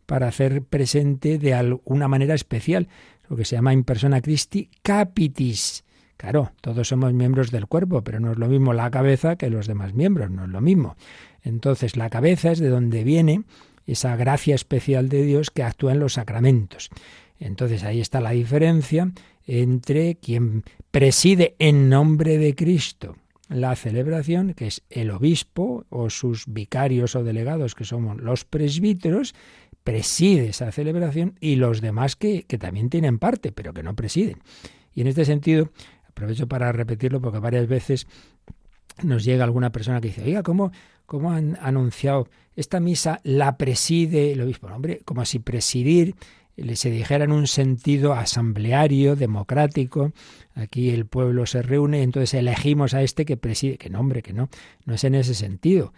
[0.06, 2.88] para hacer presente de alguna manera especial,
[3.28, 5.84] lo que se llama in persona Christi capitis,
[6.18, 9.68] Claro, todos somos miembros del cuerpo, pero no es lo mismo la cabeza que los
[9.68, 10.96] demás miembros, no es lo mismo.
[11.44, 13.44] Entonces, la cabeza es de donde viene
[13.86, 16.90] esa gracia especial de Dios que actúa en los sacramentos.
[17.40, 19.12] Entonces, ahí está la diferencia
[19.46, 23.16] entre quien preside en nombre de Cristo
[23.50, 29.36] la celebración, que es el obispo o sus vicarios o delegados, que somos los presbíteros,
[29.84, 34.40] preside esa celebración y los demás que, que también tienen parte, pero que no presiden.
[34.94, 35.70] Y en este sentido,
[36.18, 38.08] Aprovecho para repetirlo porque varias veces
[39.04, 40.72] nos llega alguna persona que dice, oiga, ¿cómo,
[41.06, 44.66] cómo han anunciado esta misa la preside el obispo?
[44.66, 46.16] Hombre, como si presidir
[46.74, 50.12] se dijera en un sentido asambleario, democrático,
[50.58, 54.34] aquí el pueblo se reúne entonces elegimos a este que preside, que no, hombre, que
[54.34, 54.50] no,
[54.86, 55.94] no es en ese sentido.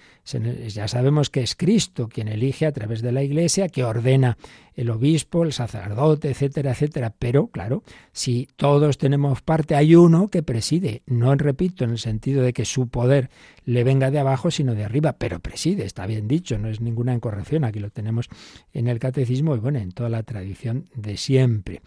[0.68, 4.38] Ya sabemos que es Cristo quien elige a través de la Iglesia, que ordena
[4.76, 7.14] el obispo, el sacerdote, etcétera, etcétera.
[7.18, 11.02] Pero, claro, si todos tenemos parte, hay uno que preside.
[11.06, 13.30] No repito en el sentido de que su poder
[13.66, 17.14] le venga de abajo, sino de arriba, pero preside, está bien dicho, no es ninguna
[17.14, 17.64] incorrección.
[17.64, 18.30] Aquí lo tenemos
[18.74, 21.82] en el catecismo y bueno, en toda la tradición de siempre.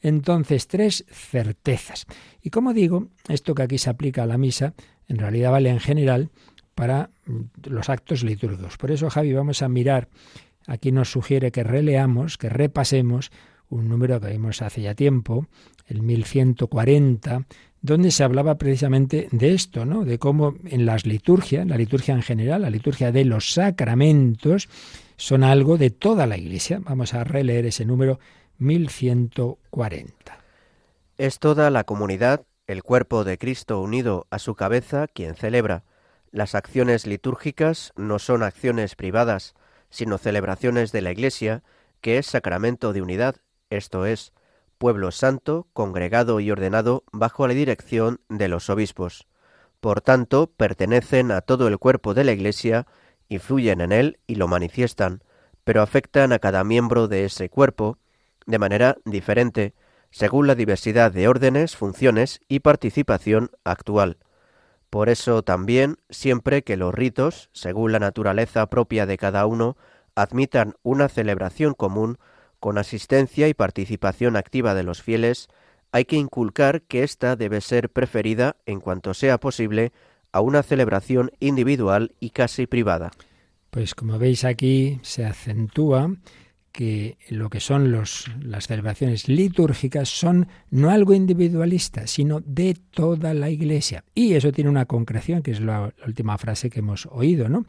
[0.00, 2.06] Entonces, tres certezas.
[2.42, 4.74] Y como digo, esto que aquí se aplica a la misa,
[5.06, 6.30] en realidad vale en general
[6.74, 8.76] para mm, los actos litúrgicos.
[8.76, 10.08] Por eso, Javi, vamos a mirar
[10.68, 13.32] Aquí nos sugiere que releamos, que repasemos
[13.70, 15.46] un número que vimos hace ya tiempo,
[15.86, 17.46] el 1140,
[17.80, 20.04] donde se hablaba precisamente de esto, ¿no?
[20.04, 24.68] De cómo en las liturgias, la liturgia en general, la liturgia de los sacramentos,
[25.16, 26.80] son algo de toda la Iglesia.
[26.84, 28.20] Vamos a releer ese número
[28.58, 30.38] 1140.
[31.16, 35.84] Es toda la comunidad, el cuerpo de Cristo unido a su cabeza, quien celebra.
[36.30, 39.54] Las acciones litúrgicas no son acciones privadas,
[39.90, 41.62] sino celebraciones de la Iglesia,
[42.00, 43.36] que es sacramento de unidad,
[43.70, 44.32] esto es,
[44.76, 49.26] pueblo santo, congregado y ordenado bajo la dirección de los obispos.
[49.80, 52.86] Por tanto, pertenecen a todo el cuerpo de la Iglesia,
[53.28, 55.22] influyen en él y lo manifiestan,
[55.64, 57.98] pero afectan a cada miembro de ese cuerpo
[58.48, 59.74] de manera diferente,
[60.10, 64.16] según la diversidad de órdenes, funciones y participación actual.
[64.88, 69.76] Por eso también, siempre que los ritos, según la naturaleza propia de cada uno,
[70.14, 72.18] admitan una celebración común,
[72.58, 75.48] con asistencia y participación activa de los fieles,
[75.92, 79.92] hay que inculcar que ésta debe ser preferida, en cuanto sea posible,
[80.32, 83.10] a una celebración individual y casi privada.
[83.70, 86.10] Pues como veis aquí se acentúa
[86.72, 93.34] que lo que son los, las celebraciones litúrgicas son no algo individualista, sino de toda
[93.34, 94.04] la Iglesia.
[94.14, 97.64] Y eso tiene una concreción, que es la, la, última frase que hemos oído, ¿no?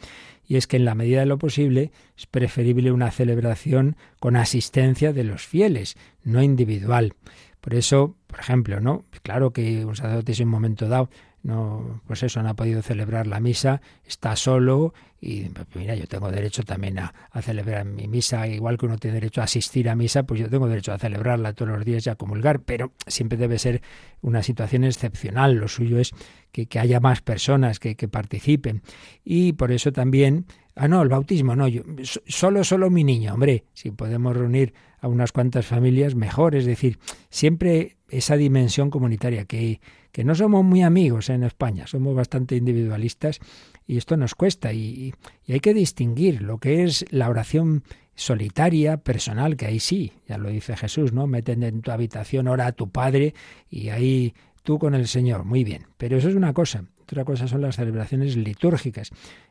[0.47, 5.13] Y es que en la medida de lo posible es preferible una celebración con asistencia
[5.13, 7.13] de los fieles, no individual.
[7.61, 9.05] Por eso, por ejemplo, ¿no?
[9.21, 11.09] Claro que un sacerdote en un momento dado
[11.43, 16.07] no, pues eso, no ha podido celebrar la misa, está solo y pues mira, yo
[16.07, 19.95] tengo derecho también a, celebrar mi misa, igual que uno tiene derecho a asistir a
[19.95, 23.37] misa, pues yo tengo derecho a celebrarla todos los días y a comulgar, pero siempre
[23.37, 23.81] debe ser
[24.21, 26.11] una situación excepcional, lo suyo es
[26.51, 28.81] que, haya más personas que, que participen.
[29.23, 30.45] Y por eso también
[30.79, 31.81] Ah, no, el bautismo, no, yo,
[32.25, 36.99] solo, solo mi niño, hombre, si podemos reunir a unas cuantas familias, mejor, es decir,
[37.29, 43.39] siempre esa dimensión comunitaria, que, que no somos muy amigos en España, somos bastante individualistas
[43.87, 45.13] y esto nos cuesta y,
[45.47, 47.83] hay que distinguir lo que es la oración
[48.15, 51.25] solitaria, personal, que ahí sí, ya lo dice Jesús, ¿no?
[51.25, 53.33] Meten en tu habitación, ora a tu Padre
[53.69, 56.83] y ahí tú con el Señor, muy bien, pero eso es una cosa.
[57.09, 59.09] Otra cosa son las celebraciones litúrgicas.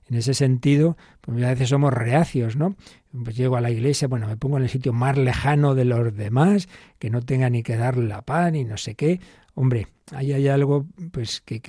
[0.09, 2.77] En ese sentido, pues a veces somos reacios, ¿no?
[3.25, 6.17] Pues llego a la iglesia, bueno, me pongo en el sitio más lejano de los
[6.17, 6.69] demás,
[7.01, 9.19] que no tenga ni que darle la pan y no sé qué.
[9.61, 11.61] Hombre, ahí hay algo pues que,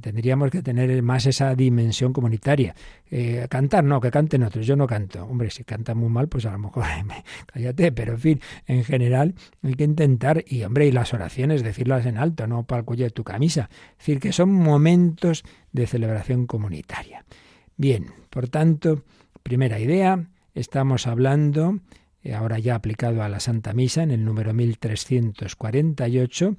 [0.00, 2.76] tendríamos que tener más esa dimensión comunitaria.
[3.10, 5.24] Eh, cantar, no, que canten otros, yo no canto.
[5.24, 6.84] Hombre, si canta muy mal, pues a lo mejor
[7.52, 12.06] cállate, pero en fin, en general hay que intentar, y hombre, y las oraciones, decirlas
[12.06, 13.70] en alto, no para el cuello de tu camisa.
[13.90, 17.24] Es decir, que son momentos de celebración comunitaria.
[17.76, 19.02] Bien, por tanto,
[19.42, 21.80] primera idea, estamos hablando,
[22.22, 26.56] eh, ahora ya aplicado a la Santa Misa, en el número 1348,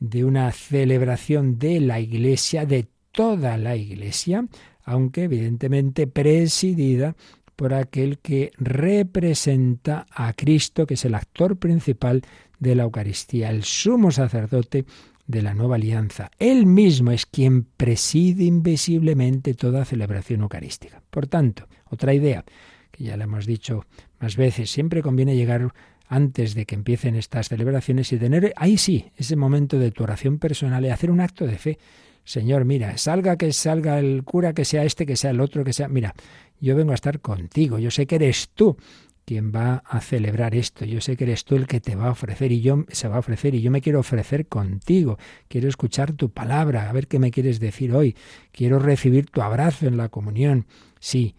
[0.00, 4.46] de una celebración de la Iglesia, de toda la Iglesia,
[4.84, 7.16] aunque evidentemente presidida
[7.56, 12.22] por aquel que representa a Cristo, que es el actor principal
[12.60, 14.84] de la Eucaristía, el sumo sacerdote
[15.26, 16.30] de la nueva alianza.
[16.38, 21.02] Él mismo es quien preside invisiblemente toda celebración eucarística.
[21.10, 22.44] Por tanto, otra idea,
[22.90, 23.84] que ya la hemos dicho
[24.20, 25.72] más veces, siempre conviene llegar
[26.08, 30.38] antes de que empiecen estas celebraciones y tener ahí sí ese momento de tu oración
[30.38, 31.78] personal y hacer un acto de fe.
[32.24, 35.72] Señor, mira, salga que salga el cura, que sea este, que sea el otro, que
[35.72, 35.88] sea...
[35.88, 36.14] Mira,
[36.60, 38.76] yo vengo a estar contigo, yo sé que eres tú
[39.24, 42.12] quien va a celebrar esto, yo sé que eres tú el que te va a
[42.12, 45.18] ofrecer y yo se va a ofrecer y yo me quiero ofrecer contigo,
[45.48, 48.16] quiero escuchar tu palabra, a ver qué me quieres decir hoy,
[48.52, 50.64] quiero recibir tu abrazo en la comunión.
[50.98, 51.34] Sí,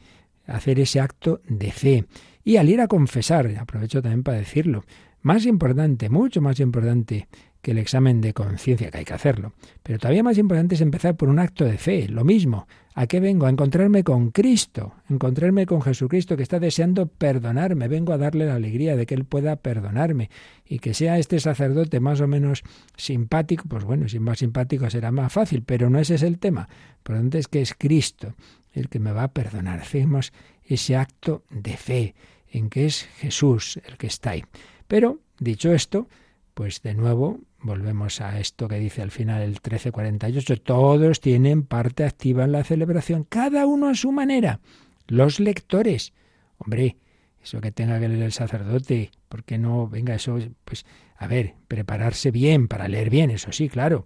[0.46, 2.06] hacer ese acto de fe.
[2.44, 4.84] Y al ir a confesar, aprovecho también para decirlo,
[5.22, 7.28] más importante, mucho más importante
[7.62, 11.18] que el examen de conciencia, que hay que hacerlo, pero todavía más importante es empezar
[11.18, 12.68] por un acto de fe, lo mismo.
[12.96, 13.46] ¿A qué vengo?
[13.46, 17.88] A encontrarme con Cristo, encontrarme con Jesucristo que está deseando perdonarme.
[17.88, 20.30] Vengo a darle la alegría de que Él pueda perdonarme
[20.66, 22.64] y que sea este sacerdote más o menos
[22.96, 26.68] simpático, pues bueno, si más simpático será más fácil, pero no ese es el tema.
[27.06, 28.36] Lo tanto es que es Cristo
[28.74, 29.80] el que me va a perdonar.
[29.80, 30.32] Hacemos
[30.70, 32.16] ese acto de fe
[32.48, 34.44] en que es Jesús el que está ahí.
[34.88, 36.08] Pero, dicho esto,
[36.54, 42.06] pues de nuevo volvemos a esto que dice al final el 1348, todos tienen parte
[42.06, 44.60] activa en la celebración, cada uno a su manera.
[45.08, 46.14] Los lectores,
[46.58, 46.98] hombre,
[47.44, 50.86] eso que tenga que leer el sacerdote, porque no, venga, eso, pues,
[51.18, 54.06] a ver, prepararse bien para leer bien, eso sí, claro,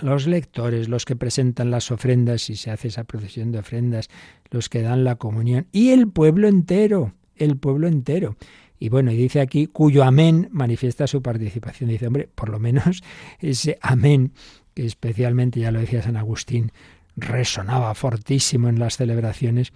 [0.00, 4.08] los lectores, los que presentan las ofrendas, si se hace esa procesión de ofrendas,
[4.50, 8.36] los que dan la comunión, y el pueblo entero, el pueblo entero.
[8.78, 11.90] Y bueno, y dice aquí, cuyo amén manifiesta su participación.
[11.90, 13.02] Dice, hombre, por lo menos
[13.38, 14.32] ese amén,
[14.74, 16.72] que especialmente, ya lo decía San Agustín,
[17.14, 19.72] resonaba fortísimo en las celebraciones,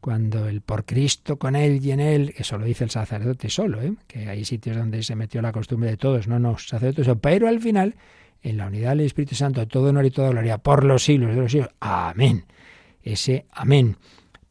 [0.00, 3.82] cuando el por Cristo con él y en él, eso lo dice el sacerdote solo,
[3.82, 3.94] ¿eh?
[4.06, 7.48] que hay sitios donde se metió la costumbre de todos, no, no, sacerdote eso, pero
[7.48, 7.94] al final
[8.42, 11.40] en la unidad del Espíritu Santo, todo honor y toda gloria por los siglos de
[11.40, 11.70] los siglos.
[11.80, 12.44] Amén.
[13.02, 13.96] Ese amén,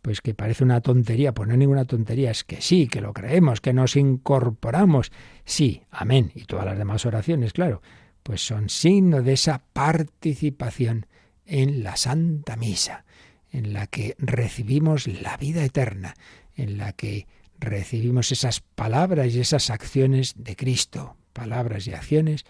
[0.02, 3.14] pues que parece una tontería, pues no es ninguna tontería, es que sí, que lo
[3.14, 5.12] creemos, que nos incorporamos.
[5.46, 6.32] Sí, amén.
[6.36, 7.82] Y todas las demás oraciones, claro,
[8.24, 11.06] pues son signo de esa participación
[11.46, 13.06] en la Santa Misa,
[13.52, 16.14] en la que recibimos la vida eterna,
[16.56, 17.28] en la que
[17.60, 22.46] recibimos esas palabras y esas acciones de Cristo, palabras y acciones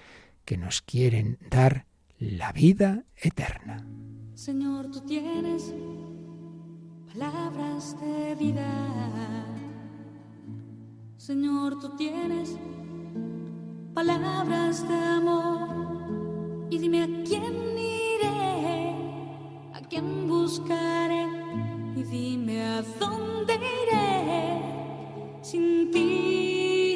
[0.50, 1.86] que nos quieren dar
[2.18, 3.86] la vida eterna.
[4.34, 5.76] Señor, tú tienes
[7.06, 9.46] palabras de vida.
[11.18, 12.58] Señor, tú tienes
[13.94, 16.68] palabras de amor.
[16.72, 18.96] Y dime a quién iré,
[19.72, 21.28] a quién buscaré.
[21.96, 26.89] Y dime a dónde iré sin ti.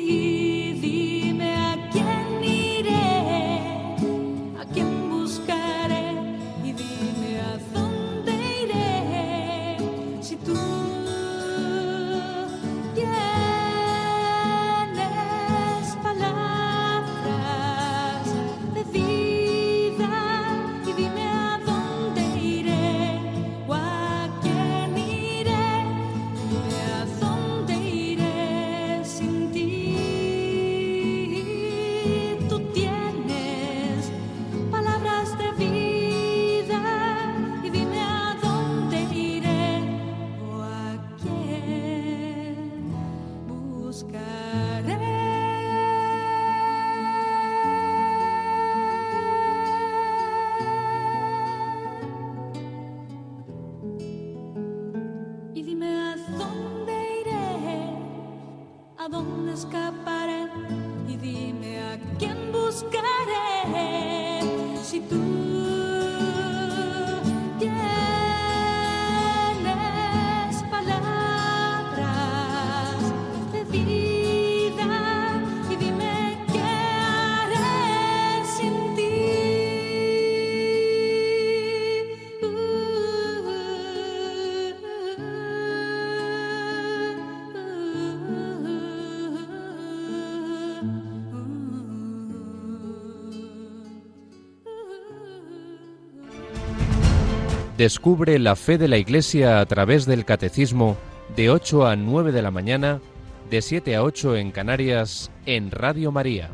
[97.78, 100.96] Descubre la fe de la Iglesia a través del Catecismo
[101.36, 103.02] de 8 a 9 de la mañana,
[103.50, 106.52] de 7 a 8 en Canarias, en Radio María.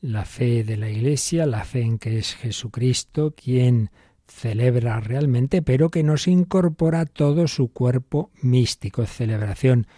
[0.00, 3.90] La fe de la Iglesia, la fe en que es Jesucristo quien
[4.28, 9.88] celebra realmente, pero que nos incorpora todo su cuerpo místico, celebración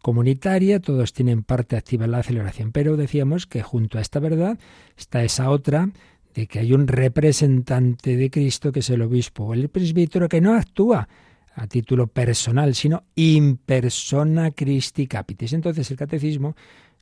[0.00, 4.58] comunitaria, todos tienen parte activa en la celebración, pero decíamos que junto a esta verdad
[4.96, 5.90] está esa otra
[6.36, 10.42] de que hay un representante de Cristo que es el obispo o el presbítero que
[10.42, 11.08] no actúa
[11.54, 15.54] a título personal, sino in persona Christi capitis.
[15.54, 16.54] Entonces el catecismo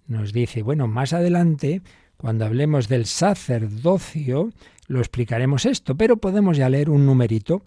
[0.07, 1.83] nos dice, bueno, más adelante,
[2.17, 4.53] cuando hablemos del sacerdocio,
[4.87, 7.65] lo explicaremos esto, pero podemos ya leer un numerito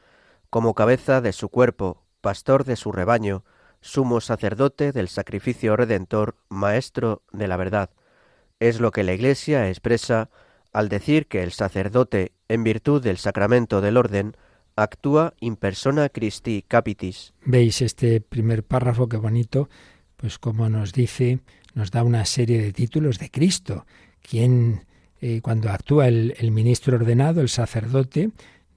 [0.49, 3.45] como cabeza de su cuerpo, pastor de su rebaño,
[3.83, 7.91] sumo sacerdote del sacrificio redentor, maestro de la verdad.
[8.59, 10.31] Es lo que la iglesia expresa
[10.73, 14.35] al decir que el sacerdote, en virtud del sacramento del orden,
[14.77, 17.35] actúa in persona Christi capitis.
[17.45, 19.69] Veis este primer párrafo, qué bonito,
[20.17, 21.41] pues como nos dice
[21.75, 23.87] nos da una serie de títulos de Cristo,
[24.23, 24.85] quien
[25.21, 28.31] eh, cuando actúa el, el ministro ordenado, el sacerdote,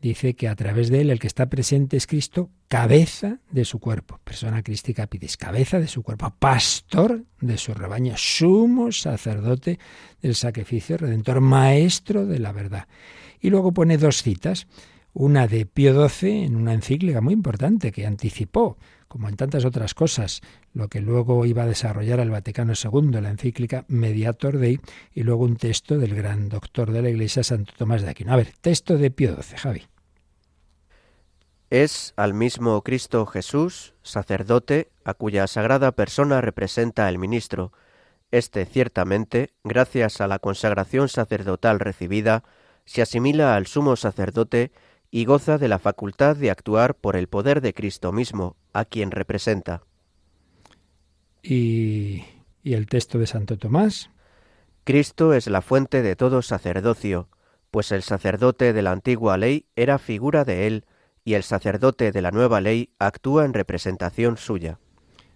[0.03, 3.79] dice que a través de él el que está presente es Cristo, cabeza de su
[3.79, 9.79] cuerpo, persona Christi capitis, cabeza de su cuerpo, pastor de su rebaño, sumo sacerdote
[10.21, 12.87] del sacrificio redentor, maestro de la verdad.
[13.39, 14.67] Y luego pone dos citas,
[15.13, 18.77] una de Pío XII en una encíclica muy importante que anticipó
[19.13, 20.41] como en tantas otras cosas,
[20.73, 24.79] lo que luego iba a desarrollar el Vaticano II, la encíclica Mediator Dei,
[25.13, 28.33] y luego un texto del gran doctor de la Iglesia, Santo Tomás de Aquino.
[28.33, 29.83] A ver, texto de Pío XII, Javi.
[31.69, 37.71] Es al mismo Cristo Jesús, sacerdote, a cuya sagrada persona representa el ministro.
[38.31, 42.43] Este, ciertamente, gracias a la consagración sacerdotal recibida,
[42.85, 44.71] se asimila al sumo sacerdote
[45.15, 49.11] y goza de la facultad de actuar por el poder de Cristo mismo, a quien
[49.11, 49.83] representa.
[51.43, 52.23] ¿Y,
[52.63, 54.09] y el texto de Santo Tomás?
[54.83, 57.29] Cristo es la fuente de todo sacerdocio,
[57.69, 60.85] pues el sacerdote de la antigua ley era figura de él,
[61.23, 64.79] y el sacerdote de la nueva ley actúa en representación suya.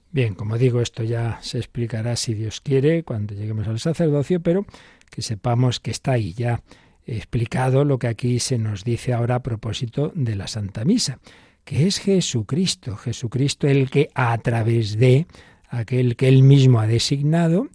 [0.09, 4.65] Bien, como digo, esto ya se explicará si Dios quiere cuando lleguemos al sacerdocio, pero
[5.11, 6.63] que sepamos que está ahí ya
[7.07, 11.19] explicado lo que aquí se nos dice ahora a propósito de la Santa Misa,
[11.63, 15.25] que es Jesucristo, Jesucristo el que a través de
[15.69, 17.69] aquel que él mismo ha designado,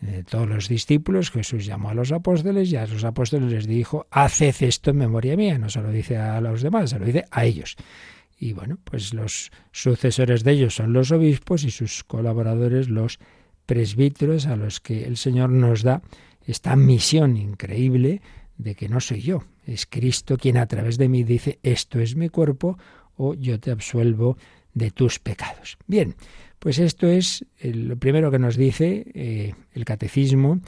[0.00, 4.06] de todos los discípulos, Jesús llamó a los apóstoles y a los apóstoles les dijo,
[4.10, 7.24] haced esto en memoria mía, no se lo dice a los demás, se lo dice
[7.30, 7.76] a ellos.
[8.38, 13.18] Y bueno, pues los sucesores de ellos son los obispos y sus colaboradores los
[13.66, 16.02] presbíteros a los que el Señor nos da
[16.46, 18.22] esta misión increíble
[18.58, 22.16] de que no soy yo, es Cristo quien a través de mí dice, esto es
[22.16, 22.76] mi cuerpo
[23.16, 24.36] o yo te absuelvo
[24.74, 25.78] de tus pecados.
[25.86, 26.14] Bien,
[26.58, 30.60] pues esto es lo primero que nos dice eh, el catecismo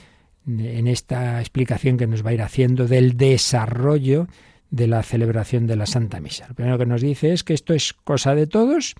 [0.47, 4.27] en esta explicación que nos va a ir haciendo del desarrollo
[4.71, 6.47] de la celebración de la Santa Misa.
[6.49, 8.95] Lo primero que nos dice es que esto es cosa de todos,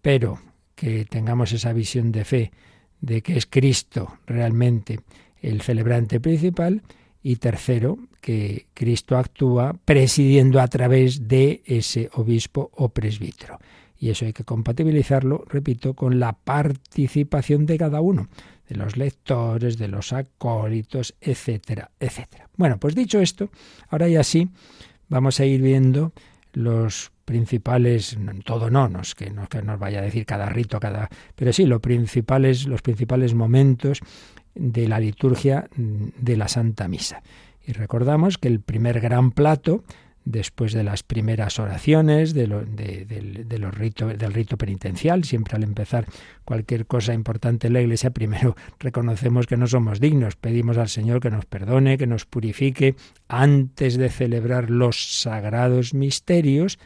[0.00, 0.38] pero
[0.74, 2.52] que tengamos esa visión de fe
[3.00, 5.00] de que es Cristo realmente
[5.40, 6.82] el celebrante principal
[7.26, 13.58] y tercero, que Cristo actúa presidiendo a través de ese obispo o presbítero.
[13.98, 18.28] Y eso hay que compatibilizarlo, repito, con la participación de cada uno,
[18.68, 22.48] de los lectores, de los acólitos, etcétera, etcétera.
[22.56, 23.50] Bueno, pues dicho esto,
[23.88, 24.48] ahora ya sí
[25.08, 26.12] vamos a ir viendo
[26.52, 31.08] los principales, todo no, no que no que nos vaya a decir cada rito, cada,
[31.34, 34.00] pero sí los principales, los principales momentos
[34.56, 37.22] de la liturgia de la Santa Misa.
[37.66, 39.84] Y recordamos que el primer gran plato,
[40.24, 46.06] después de las primeras oraciones, de, de, los del rito penitencial, siempre al empezar
[46.44, 51.20] cualquier cosa importante en la Iglesia, primero reconocemos que no somos dignos, pedimos al Señor
[51.20, 52.96] que nos perdone, que nos purifique,
[53.28, 56.78] antes de celebrar los sagrados misterios,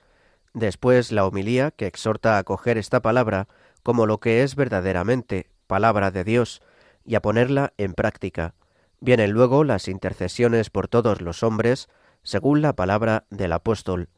[0.53, 3.47] Después la homilía que exhorta a coger esta palabra
[3.83, 6.61] como lo que es verdaderamente palabra de Dios
[7.03, 8.55] y a ponerla en práctica.
[8.99, 11.89] Vienen luego las intercesiones por todos los hombres,
[12.23, 14.09] según la palabra del apóstol.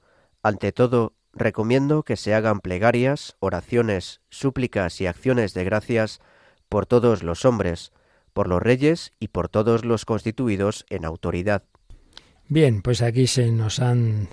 [0.44, 6.22] Ante todo, recomiendo que se hagan plegarias, oraciones, súplicas y acciones de gracias
[6.70, 7.92] por todos los hombres,
[8.38, 11.64] por los reyes y por todos los constituidos en autoridad.
[12.48, 14.30] Bien, pues aquí se nos han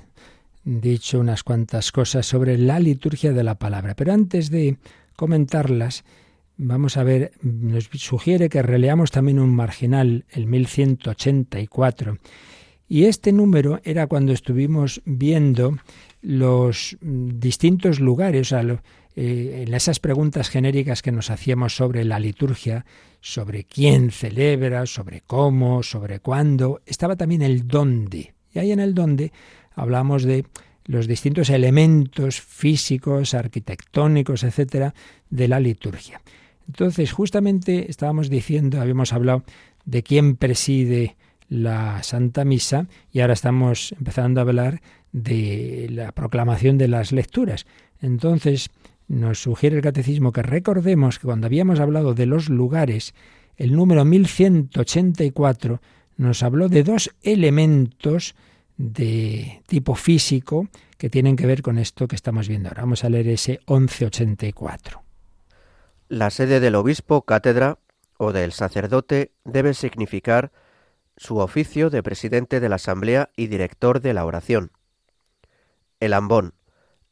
[0.63, 4.77] dicho unas cuantas cosas sobre la liturgia de la palabra, pero antes de
[5.17, 6.05] comentarlas,
[6.59, 12.19] vamos a ver, nos sugiere que releamos también un marginal, el 1184,
[12.87, 15.79] y este número era cuando estuvimos viendo
[16.21, 18.83] los distintos lugares, o sea,
[19.17, 22.85] eh, en esas preguntas genéricas que nos hacíamos sobre la liturgia,
[23.25, 28.35] sobre quién celebra, sobre cómo, sobre cuándo, estaba también el dónde.
[28.53, 29.33] Y ahí en el dónde
[29.75, 30.45] hablamos de
[30.85, 34.95] los distintos elementos físicos, arquitectónicos, etcétera,
[35.31, 36.21] de la liturgia.
[36.67, 39.43] Entonces, justamente estábamos diciendo, habíamos hablado
[39.87, 41.17] de quién preside
[41.49, 47.65] la Santa Misa y ahora estamos empezando a hablar de la proclamación de las lecturas.
[48.03, 48.69] Entonces,
[49.09, 53.15] nos sugiere el catecismo que recordemos que cuando habíamos hablado de los lugares,
[53.57, 55.81] el número 1184
[56.17, 58.35] nos habló de dos elementos
[58.77, 62.83] de tipo físico que tienen que ver con esto que estamos viendo ahora.
[62.83, 65.03] Vamos a leer ese 1184.
[66.09, 67.79] La sede del obispo, cátedra
[68.17, 70.53] o del sacerdote debe significar
[71.17, 74.73] su oficio de presidente de la asamblea y director de la oración.
[76.01, 76.55] El ambón.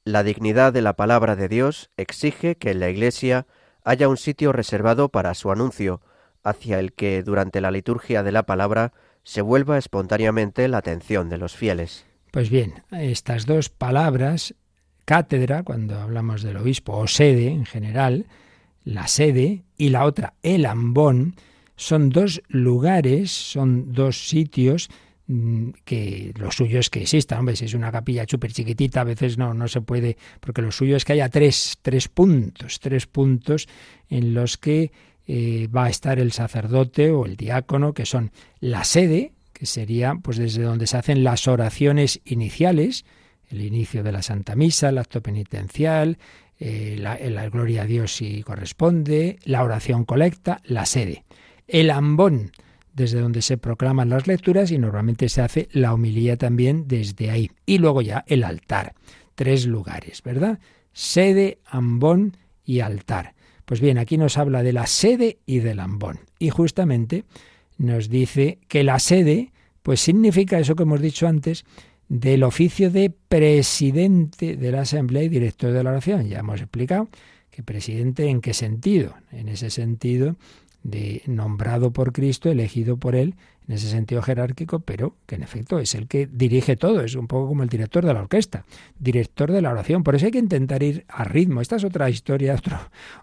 [0.05, 3.47] La dignidad de la palabra de Dios exige que en la Iglesia
[3.85, 6.01] haya un sitio reservado para su anuncio,
[6.43, 8.93] hacia el que durante la liturgia de la palabra
[9.23, 12.05] se vuelva espontáneamente la atención de los fieles.
[12.33, 14.57] Pues bien, estas dos palabras,
[15.05, 18.27] cátedra, cuando hablamos del obispo, o sede en general,
[18.83, 21.37] la sede, y la otra, el ambón,
[21.77, 24.91] son dos lugares, son dos sitios
[25.85, 27.41] que lo suyo es que existan.
[27.41, 30.73] Hombre, si es una capilla súper chiquitita, a veces no, no se puede, porque lo
[30.73, 33.69] suyo es que haya tres, tres puntos, tres puntos
[34.09, 34.93] en los que
[35.27, 40.15] eh, va a estar el sacerdote o el diácono, que son la sede, que sería
[40.21, 43.05] pues desde donde se hacen las oraciones iniciales,
[43.51, 46.19] el inicio de la Santa Misa, el acto penitencial,
[46.59, 51.25] eh, la, la gloria a Dios si corresponde, la oración colecta, la sede
[51.73, 52.53] el ambón,
[52.95, 57.51] desde donde se proclaman las lecturas y normalmente se hace la homilía también desde ahí.
[57.67, 58.95] Y luego ya el altar.
[59.35, 60.59] Tres lugares, ¿verdad?
[60.93, 63.35] Sede, ambón y altar.
[63.65, 66.21] Pues bien, aquí nos habla de la sede y del ambón.
[66.39, 67.25] Y justamente
[67.79, 71.65] nos dice que la sede, pues significa eso que hemos dicho antes,
[72.09, 76.29] del oficio de presidente de la asamblea y director de la oración.
[76.29, 77.09] Ya hemos explicado
[77.51, 79.15] que presidente en qué sentido.
[79.31, 80.37] En ese sentido
[80.83, 83.35] de nombrado por Cristo, elegido por Él,
[83.69, 87.29] en ese sentido jerárquico, pero que en efecto es el que dirige todo, es un
[87.29, 88.65] poco como el director de la orquesta,
[88.99, 90.03] director de la oración.
[90.03, 91.61] Por eso hay que intentar ir a ritmo.
[91.61, 92.79] Esta es otra historia, otro,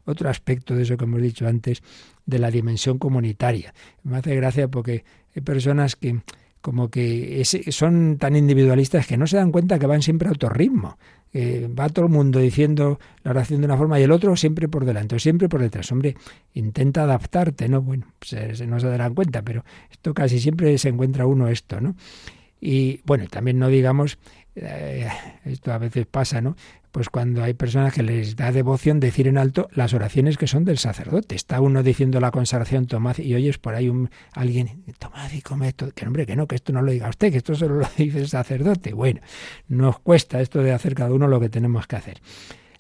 [0.06, 1.84] otro aspecto de eso que hemos dicho antes,
[2.26, 3.74] de la dimensión comunitaria.
[4.04, 5.04] Me hace gracia porque
[5.36, 6.22] hay personas que
[6.62, 10.50] como que son tan individualistas que no se dan cuenta que van siempre a otro
[10.50, 10.98] ritmo.
[11.34, 14.86] va todo el mundo diciendo la oración de una forma y el otro siempre por
[14.86, 15.92] delante o siempre por detrás.
[15.92, 16.16] Hombre,
[16.54, 17.82] intenta adaptarte, ¿no?
[17.82, 21.96] Bueno, se, no se darán cuenta, pero esto casi siempre se encuentra uno esto, ¿no?
[22.62, 24.18] Y bueno, también no digamos,
[24.56, 25.08] eh,
[25.46, 26.58] esto a veces pasa, ¿no?
[26.92, 30.66] Pues cuando hay personas que les da devoción decir en alto las oraciones que son
[30.66, 31.36] del sacerdote.
[31.36, 35.74] Está uno diciendo la consagración, tomad, y oyes por ahí un, alguien, tomad y comed,
[35.74, 38.20] que hombre, que no, que esto no lo diga usted, que esto solo lo dice
[38.20, 38.94] el sacerdote.
[38.94, 39.22] Bueno,
[39.68, 42.22] nos cuesta esto de hacer cada uno lo que tenemos que hacer.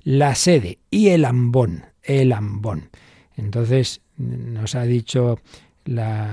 [0.03, 2.89] La sede y el ambón, el ambón.
[3.35, 5.39] Entonces, nos ha dicho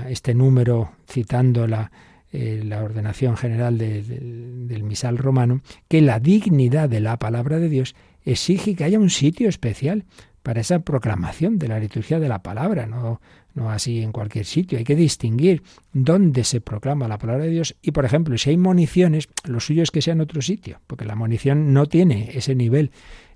[0.09, 1.91] este número, citando la,
[2.33, 7.95] eh, la ordenación general del misal romano, que la dignidad de la palabra de Dios
[8.25, 10.05] exige que haya un sitio especial
[10.43, 13.19] para esa proclamación de la liturgia de la palabra, no,
[13.53, 14.77] no así en cualquier sitio.
[14.77, 18.57] Hay que distinguir dónde se proclama la palabra de Dios y, por ejemplo, si hay
[18.57, 22.55] municiones, lo suyo es que sea en otro sitio, porque la munición no tiene ese
[22.55, 22.91] nivel,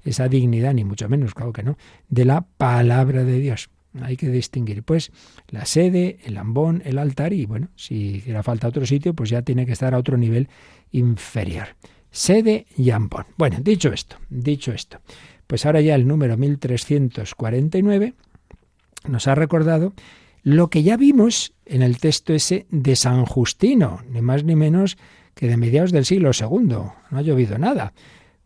[0.05, 1.77] esa dignidad, ni mucho menos, claro que no,
[2.07, 3.69] de la palabra de Dios.
[3.99, 5.11] Hay que distinguir, pues,
[5.49, 9.41] la sede, el ambón, el altar y, bueno, si hiciera falta otro sitio, pues ya
[9.41, 10.47] tiene que estar a otro nivel
[10.91, 11.75] inferior.
[12.09, 13.25] Sede y ambón.
[13.37, 14.99] Bueno, dicho esto, dicho esto,
[15.47, 18.13] pues ahora ya el número 1349
[19.07, 19.93] nos ha recordado
[20.43, 24.97] lo que ya vimos en el texto ese de San Justino, ni más ni menos
[25.35, 26.67] que de mediados del siglo II.
[26.67, 27.93] No ha llovido nada.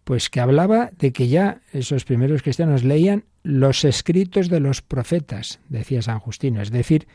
[0.05, 5.59] Pues que hablaba de que ya esos primeros cristianos leían los escritos de los profetas,
[5.67, 7.07] decía San Justino, es decir,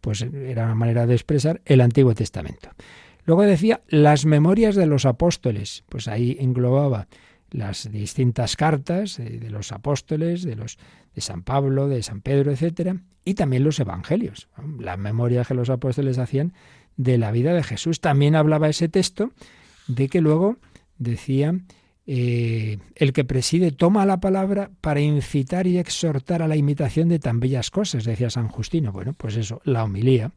[0.00, 2.70] pues era una manera de expresar el Antiguo Testamento.
[3.24, 7.06] Luego decía las memorias de los apóstoles, pues ahí englobaba
[7.50, 10.78] las distintas cartas de, los apóstoles, de los
[11.14, 14.48] de San Pablo, de San Pedro, etcétera, y también los evangelios,
[14.80, 16.54] las memorias que los apóstoles hacían
[16.96, 18.00] de la vida de Jesús.
[18.00, 19.30] También hablaba ese texto
[19.86, 20.56] de que luego
[20.98, 21.54] decía
[22.06, 27.18] eh, el que preside toma la palabra para incitar y exhortar a la imitación de
[27.18, 28.92] tan bellas cosas, decía San Justino.
[28.92, 30.32] Bueno, pues eso, la homilía,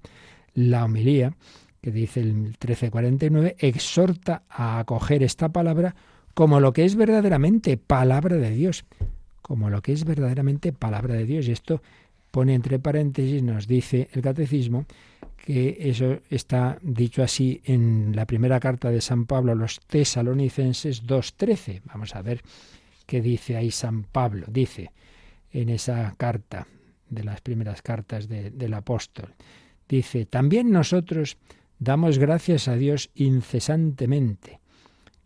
[0.53, 1.35] la homilía,
[1.81, 5.95] que dice el 1349, exhorta a acoger esta palabra
[6.33, 8.85] como lo que es verdaderamente palabra de Dios,
[9.41, 11.47] como lo que es verdaderamente palabra de Dios.
[11.47, 11.81] Y esto
[12.29, 14.85] pone entre paréntesis, nos dice el catecismo,
[15.45, 21.03] que eso está dicho así en la primera carta de San Pablo a los tesalonicenses
[21.03, 21.81] 2.13.
[21.85, 22.41] Vamos a ver
[23.05, 24.47] qué dice ahí San Pablo.
[24.49, 24.91] Dice
[25.51, 26.67] en esa carta,
[27.07, 29.35] de las primeras cartas del apóstol,
[29.87, 31.37] dice, también nosotros
[31.77, 34.59] damos gracias a Dios incesantemente.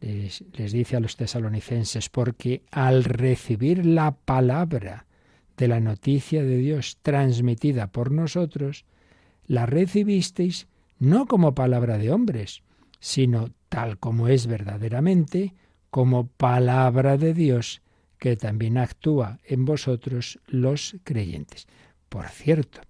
[0.01, 5.05] Les, les dice a los tesalonicenses, porque al recibir la palabra
[5.55, 8.83] de la noticia de Dios transmitida por nosotros,
[9.49, 10.67] la recibisteis
[10.99, 12.61] no como palabra de hombres,
[12.99, 15.55] sino tal como es verdaderamente,
[15.89, 17.81] como palabra de Dios,
[18.19, 21.67] que también actúa en vosotros los creyentes.
[22.09, 22.81] Por cierto,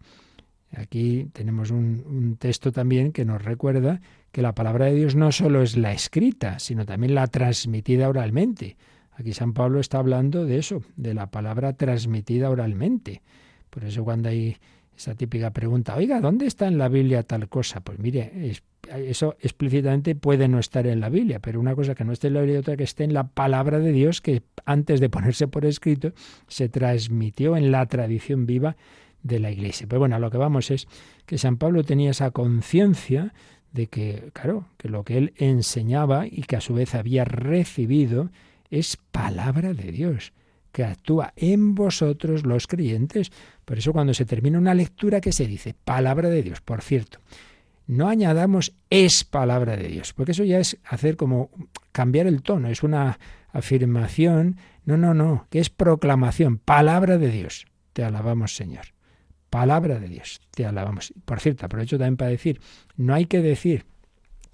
[0.75, 4.01] aquí tenemos un, un, texto también que nos recuerda
[4.33, 8.75] que la palabra de Dios no solo es la escrita, sino también la transmitida oralmente.
[9.13, 13.21] Aquí San Pablo está hablando de eso, de la palabra transmitida oralmente.
[13.69, 14.57] Por eso cuando hay
[14.99, 17.79] esa típica pregunta, oiga, ¿dónde está en la Biblia tal cosa?
[17.79, 18.51] Pues mire,
[18.93, 22.33] eso explícitamente puede no estar en la Biblia, pero una cosa que no esté en
[22.33, 25.47] la Biblia y otra que esté en la palabra de Dios, que antes de ponerse
[25.47, 26.11] por escrito
[26.49, 28.75] se transmitió en la tradición viva
[29.23, 29.87] de la Iglesia.
[29.87, 30.89] Pues bueno, a lo que vamos es
[31.25, 33.33] que San Pablo tenía esa conciencia
[33.71, 38.31] de que, claro, que lo que él enseñaba y que a su vez había recibido
[38.69, 40.33] es palabra de Dios
[40.71, 43.31] que actúa en vosotros los creyentes.
[43.65, 45.75] Por eso cuando se termina una lectura, ¿qué se dice?
[45.83, 46.61] Palabra de Dios.
[46.61, 47.19] Por cierto,
[47.87, 51.49] no añadamos es palabra de Dios, porque eso ya es hacer como
[51.91, 53.19] cambiar el tono, es una
[53.51, 54.57] afirmación.
[54.85, 57.65] No, no, no, que es proclamación, palabra de Dios.
[57.93, 58.85] Te alabamos, Señor.
[59.49, 61.13] Palabra de Dios, te alabamos.
[61.25, 62.61] Por cierto, aprovecho también para decir,
[62.95, 63.85] no hay que decir,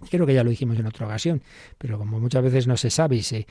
[0.09, 1.41] creo que ya lo dijimos en otra ocasión,
[1.77, 3.47] pero como muchas veces no se sabe y se,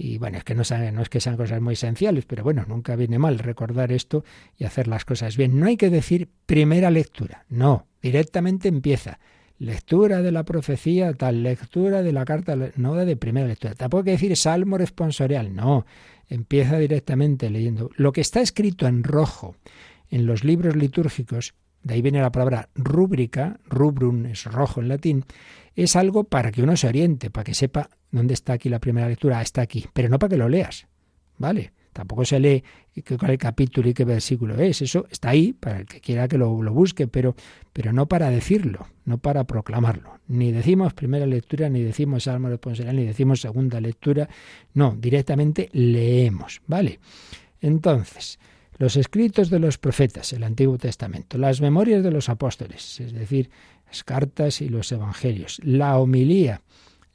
[0.00, 2.94] y bueno, es que no, no es que sean cosas muy esenciales, pero bueno, nunca
[2.94, 4.24] viene mal recordar esto
[4.56, 5.58] y hacer las cosas bien.
[5.58, 9.18] No hay que decir primera lectura, no, directamente empieza.
[9.58, 13.74] Lectura de la profecía, tal, lectura de la carta, no de primera lectura.
[13.74, 15.84] Tampoco hay que decir salmo responsorial, no.
[16.28, 17.90] Empieza directamente leyendo.
[17.96, 19.56] Lo que está escrito en rojo
[20.10, 25.24] en los libros litúrgicos, de ahí viene la palabra rúbrica, rubrum es rojo en latín,
[25.74, 29.08] es algo para que uno se oriente, para que sepa dónde está aquí la primera
[29.08, 30.86] lectura, ah, está aquí, pero no para que lo leas,
[31.38, 31.72] ¿vale?
[31.92, 32.62] Tampoco se lee
[33.18, 36.54] cuál capítulo y qué versículo es, eso está ahí para el que quiera que lo,
[36.72, 37.34] busque, pero,
[37.72, 40.20] pero no para decirlo, no para proclamarlo.
[40.28, 44.28] Ni decimos primera lectura, ni decimos salmo responsorial, ni decimos segunda lectura,
[44.74, 47.00] no, directamente leemos, ¿vale?
[47.60, 48.38] Entonces,
[48.78, 53.50] los escritos de los profetas, el Antiguo Testamento, las memorias de los apóstoles, es decir,
[53.86, 56.62] las cartas y los evangelios, la homilía,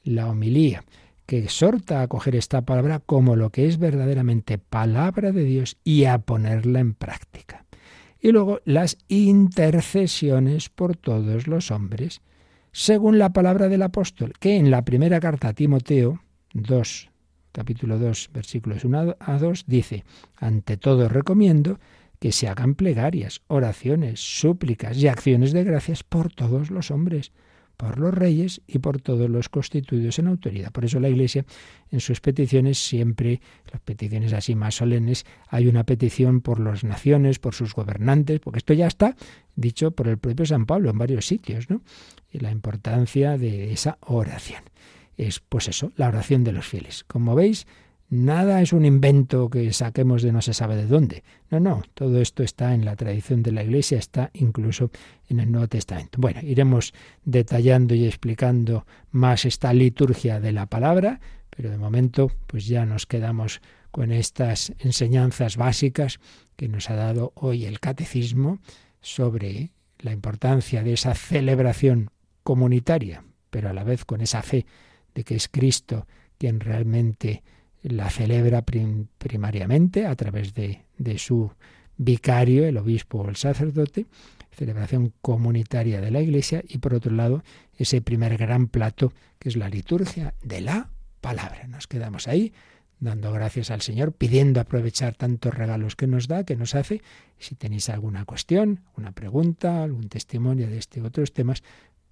[0.04, 0.84] la homilía,
[1.26, 6.04] que exhorta a coger esta palabra como lo que es verdaderamente palabra de Dios y
[6.04, 7.64] a ponerla en práctica.
[8.20, 12.20] Y luego las intercesiones por todos los hombres,
[12.72, 16.20] según la palabra del apóstol, que en la primera carta a Timoteo
[16.52, 17.10] 2,
[17.54, 20.04] capítulo 2, versículos 1 a 2, dice,
[20.36, 21.78] ante todo recomiendo
[22.18, 27.32] que se hagan plegarias, oraciones, súplicas y acciones de gracias por todos los hombres,
[27.76, 30.72] por los reyes y por todos los constituidos en autoridad.
[30.72, 31.44] Por eso la Iglesia
[31.90, 33.40] en sus peticiones siempre,
[33.70, 38.58] las peticiones así más solemnes, hay una petición por las naciones, por sus gobernantes, porque
[38.58, 39.16] esto ya está
[39.54, 41.82] dicho por el propio San Pablo en varios sitios, ¿no?
[42.32, 44.62] Y la importancia de esa oración.
[45.16, 47.04] Es pues eso, la oración de los fieles.
[47.04, 47.66] Como veis,
[48.10, 51.24] Nada es un invento que saquemos de no se sabe de dónde.
[51.50, 54.90] No, no, todo esto está en la tradición de la Iglesia, está incluso
[55.28, 56.20] en el Nuevo Testamento.
[56.20, 56.92] Bueno, iremos
[57.24, 61.18] detallando y explicando más esta liturgia de la palabra,
[61.50, 63.60] pero de momento pues ya nos quedamos
[63.90, 66.20] con estas enseñanzas básicas
[66.56, 68.58] que nos ha dado hoy el catecismo
[69.00, 72.10] sobre la importancia de esa celebración
[72.42, 74.66] comunitaria, pero a la vez con esa fe
[75.14, 76.06] de que es Cristo
[76.38, 77.42] quien realmente
[77.82, 81.52] la celebra primariamente a través de, de su
[81.96, 84.06] vicario, el obispo o el sacerdote,
[84.52, 87.42] celebración comunitaria de la Iglesia y por otro lado
[87.76, 90.90] ese primer gran plato que es la liturgia de la
[91.20, 91.66] palabra.
[91.66, 92.52] Nos quedamos ahí
[93.00, 97.02] dando gracias al Señor, pidiendo aprovechar tantos regalos que nos da, que nos hace.
[97.38, 101.62] Si tenéis alguna cuestión, una pregunta, algún testimonio de este u otros temas,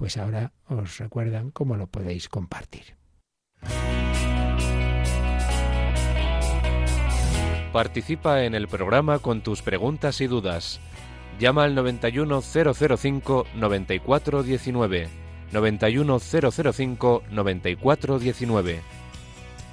[0.02, 2.96] pues ahora os recuerdan cómo lo podéis compartir.
[7.72, 10.80] Participa en el programa con tus preguntas y dudas.
[11.38, 15.08] Llama al 91005 9419.
[15.52, 18.80] 91005 9419.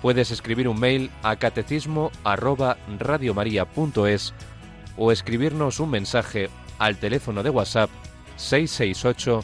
[0.03, 2.77] Puedes escribir un mail a catecismo arroba
[4.95, 7.89] o escribirnos un mensaje al teléfono de WhatsApp
[8.36, 9.43] 668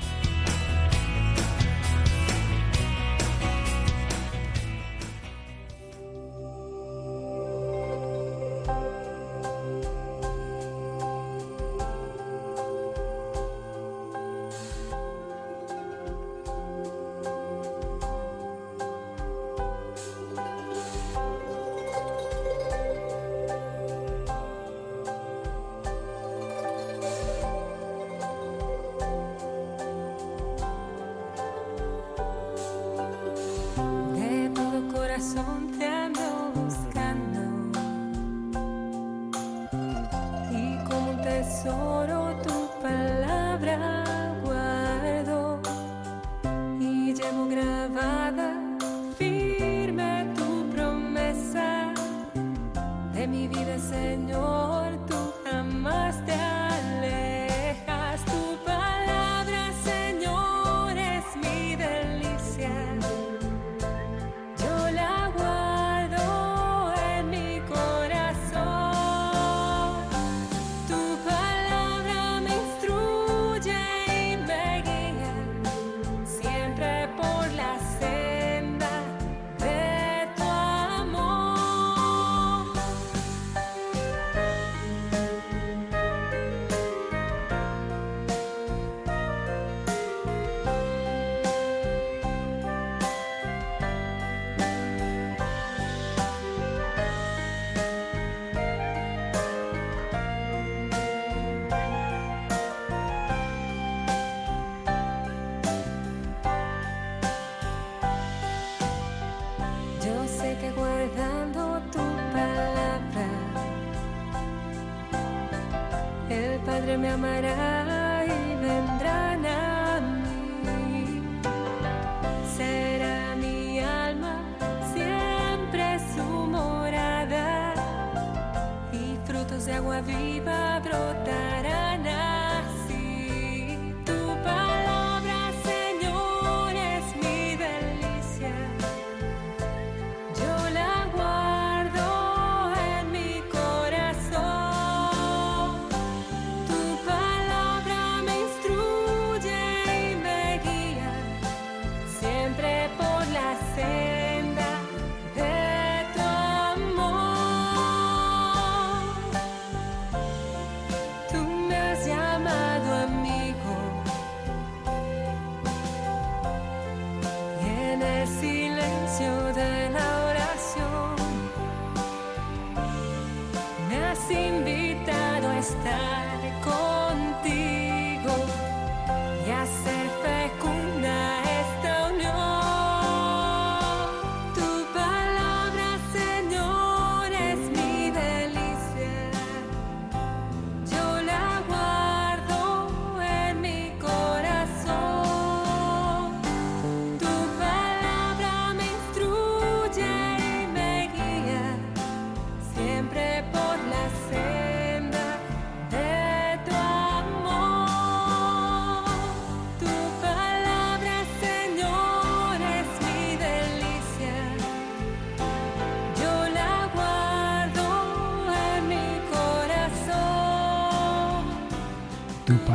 [117.01, 117.80] me amará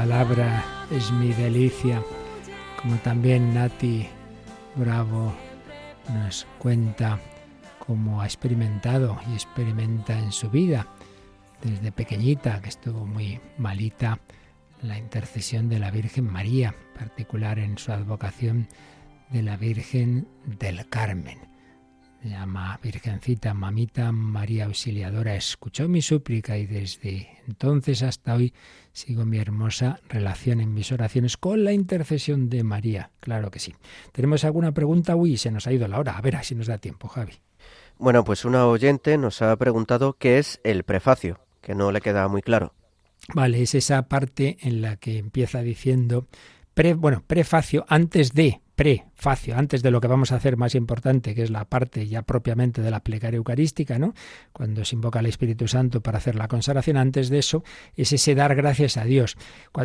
[0.09, 2.01] palabra es mi delicia,
[2.81, 4.07] como también Nati
[4.77, 5.35] Bravo
[6.15, 7.19] nos cuenta
[7.85, 10.87] cómo ha experimentado y experimenta en su vida
[11.61, 14.21] desde pequeñita, que estuvo muy malita,
[14.81, 18.69] la intercesión de la Virgen María, particular en su advocación
[19.31, 21.56] de la Virgen del Carmen.
[22.27, 28.53] Se llama Virgencita, Mamita María Auxiliadora, escuchó mi súplica y desde entonces hasta hoy
[28.93, 33.13] sigo mi hermosa relación en mis oraciones con la intercesión de María.
[33.21, 33.77] Claro que sí.
[34.11, 35.15] ¿Tenemos alguna pregunta?
[35.15, 36.19] Uy, se nos ha ido la hora.
[36.19, 37.35] A ver, si nos da tiempo, Javi.
[37.97, 42.27] Bueno, pues una oyente nos ha preguntado qué es el prefacio, que no le queda
[42.27, 42.75] muy claro.
[43.35, 46.27] Vale, es esa parte en la que empieza diciendo,
[46.75, 48.63] pre, bueno, prefacio antes de,
[49.17, 52.23] prefacio, antes de lo que vamos a hacer más importante, que es la parte ya
[52.23, 54.15] propiamente de la plegaria eucarística, ¿no?
[54.53, 57.65] Cuando se invoca al Espíritu Santo para hacer la consagración, antes de eso
[57.97, 59.37] es ese dar gracias a Dios.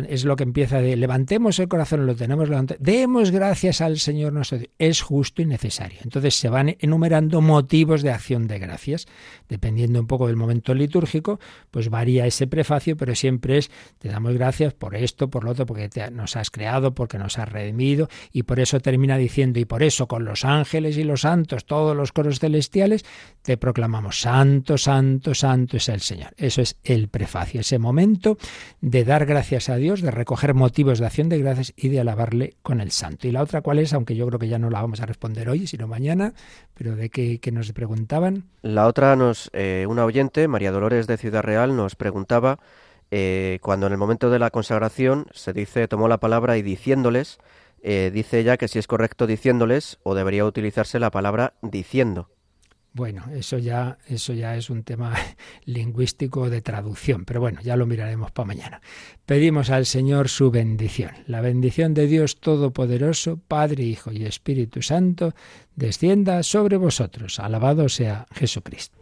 [0.08, 4.32] es lo que empieza de levantemos el corazón, lo tenemos levantado, demos gracias al Señor
[4.32, 4.70] nuestro Dios.
[4.78, 5.98] Es justo y necesario.
[6.04, 9.06] Entonces se van enumerando motivos de acción de gracias.
[9.48, 14.34] Dependiendo un poco del momento litúrgico, pues varía ese prefacio, pero siempre es te damos
[14.34, 18.42] gracias por esto, por lo otro, porque nos has creado, porque nos has redimido y
[18.42, 22.12] por eso termina diciendo, y por eso con los ángeles y los santos, todos los
[22.12, 23.04] coros celestiales,
[23.42, 26.32] te proclamamos, santo, santo, santo es el Señor.
[26.36, 28.38] Eso es el prefacio, ese momento
[28.80, 32.56] de dar gracias a Dios, de recoger motivos de acción de gracias y de alabarle
[32.62, 33.26] con el santo.
[33.26, 35.48] Y la otra cuál es, aunque yo creo que ya no la vamos a responder
[35.48, 36.34] hoy, sino mañana,
[36.74, 38.44] pero de qué, nos preguntaban.
[38.62, 42.58] La otra nos, eh, una oyente, María Dolores de Ciudad Real, nos preguntaba
[43.10, 47.38] eh, cuando en el momento de la consagración se dice, tomó la palabra y diciéndoles,
[47.82, 52.30] eh, dice ella que si es correcto diciéndoles o debería utilizarse la palabra diciendo.
[52.94, 55.14] Bueno, eso ya, eso ya es un tema
[55.64, 58.82] lingüístico de traducción, pero bueno, ya lo miraremos para mañana.
[59.24, 61.12] Pedimos al Señor su bendición.
[61.26, 65.34] La bendición de Dios Todopoderoso, Padre, Hijo y Espíritu Santo,
[65.74, 67.40] descienda sobre vosotros.
[67.40, 69.01] Alabado sea Jesucristo.